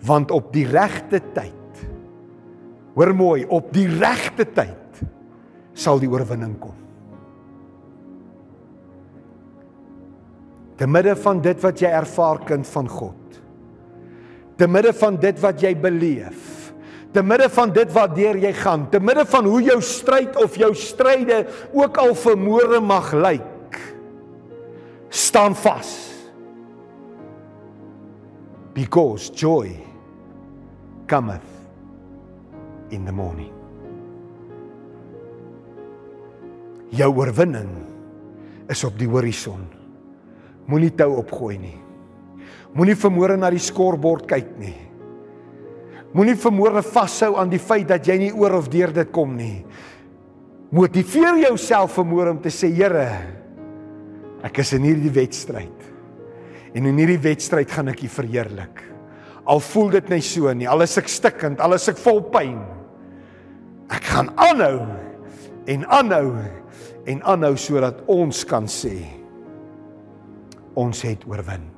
want 0.04 0.30
op 0.34 0.50
die 0.52 0.66
regte 0.68 1.18
tyd 1.32 1.84
hoor 2.94 3.14
mooi 3.16 3.44
op 3.48 3.70
die 3.74 3.86
regte 3.88 4.44
tyd 4.44 5.00
sal 5.74 5.98
die 5.98 6.10
oorwinning 6.10 6.52
kom. 6.60 6.76
Te 10.78 10.86
midde 10.86 11.16
van 11.18 11.40
dit 11.42 11.58
wat 11.62 11.80
jy 11.82 11.90
ervaar 11.90 12.42
kind 12.46 12.68
van 12.68 12.90
God 12.90 13.40
te 14.58 14.68
midde 14.70 14.92
van 14.94 15.16
dit 15.18 15.40
wat 15.42 15.62
jy 15.62 15.72
beleef 15.78 16.52
te 17.14 17.22
midde 17.22 17.48
van 17.54 17.72
dit 17.74 17.90
wat 17.94 18.14
deur 18.14 18.38
jy 18.42 18.52
gaan 18.58 18.86
te 18.90 19.00
midde 19.02 19.24
van 19.30 19.48
hoe 19.50 19.62
jou 19.66 19.80
stryd 19.82 20.38
of 20.42 20.58
jou 20.58 20.70
stryde 20.78 21.44
ook 21.72 21.98
al 22.02 22.14
vermoere 22.18 22.80
mag 22.82 23.10
lyk 23.14 23.53
staan 25.34 25.54
vas 25.58 26.14
because 28.70 29.34
joy 29.34 29.66
cometh 31.10 31.42
in 32.94 33.02
the 33.02 33.10
morning. 33.10 33.50
Jou 36.94 37.10
oorwinning 37.18 37.72
is 38.70 38.84
op 38.86 38.94
die 38.94 39.10
horison. 39.10 39.66
Moenie 40.70 40.94
tou 40.94 41.18
opgooi 41.18 41.58
nie. 41.58 41.78
Moenie 42.78 42.94
vermoere 42.94 43.34
na 43.34 43.50
die 43.50 43.58
skorbord 43.58 44.30
kyk 44.30 44.54
nie. 44.62 44.76
Moenie 46.14 46.38
vermoere 46.38 46.86
vashou 46.94 47.34
aan 47.42 47.50
die 47.50 47.58
feit 47.58 47.90
dat 47.90 48.06
jy 48.06 48.20
nie 48.22 48.34
oor 48.38 48.60
of 48.62 48.70
deur 48.70 48.94
dit 48.94 49.10
kom 49.10 49.34
nie. 49.34 49.64
Motiveer 50.70 51.48
jouself 51.48 51.98
vermoere 51.98 52.38
om 52.38 52.38
te 52.38 52.54
sê 52.54 52.70
Here, 52.70 53.08
ek 54.44 54.60
is 54.62 54.74
in 54.76 54.84
hierdie 54.86 55.12
wedstryd. 55.14 55.90
En 56.74 56.88
in 56.90 56.98
hierdie 56.98 57.20
wedstryd 57.22 57.70
gaan 57.72 57.92
ek 57.92 58.04
U 58.04 58.10
verheerlik. 58.12 58.82
Al 59.48 59.60
voel 59.60 59.92
dit 59.98 60.08
net 60.12 60.24
so 60.24 60.52
nie, 60.56 60.68
al 60.68 60.84
is 60.84 60.96
ek 61.00 61.10
stikkend, 61.12 61.60
al 61.60 61.76
is 61.76 61.88
ek 61.92 62.00
vol 62.00 62.22
pyn. 62.32 62.58
Ek 63.92 64.08
gaan 64.14 64.32
aanhou 64.40 64.86
en 65.68 65.84
aanhou 65.92 66.32
en 67.10 67.20
aanhou 67.28 67.54
sodat 67.60 68.00
ons 68.08 68.44
kan 68.48 68.68
sê 68.70 68.96
ons 70.80 71.04
het 71.06 71.22
oorwin. 71.28 71.73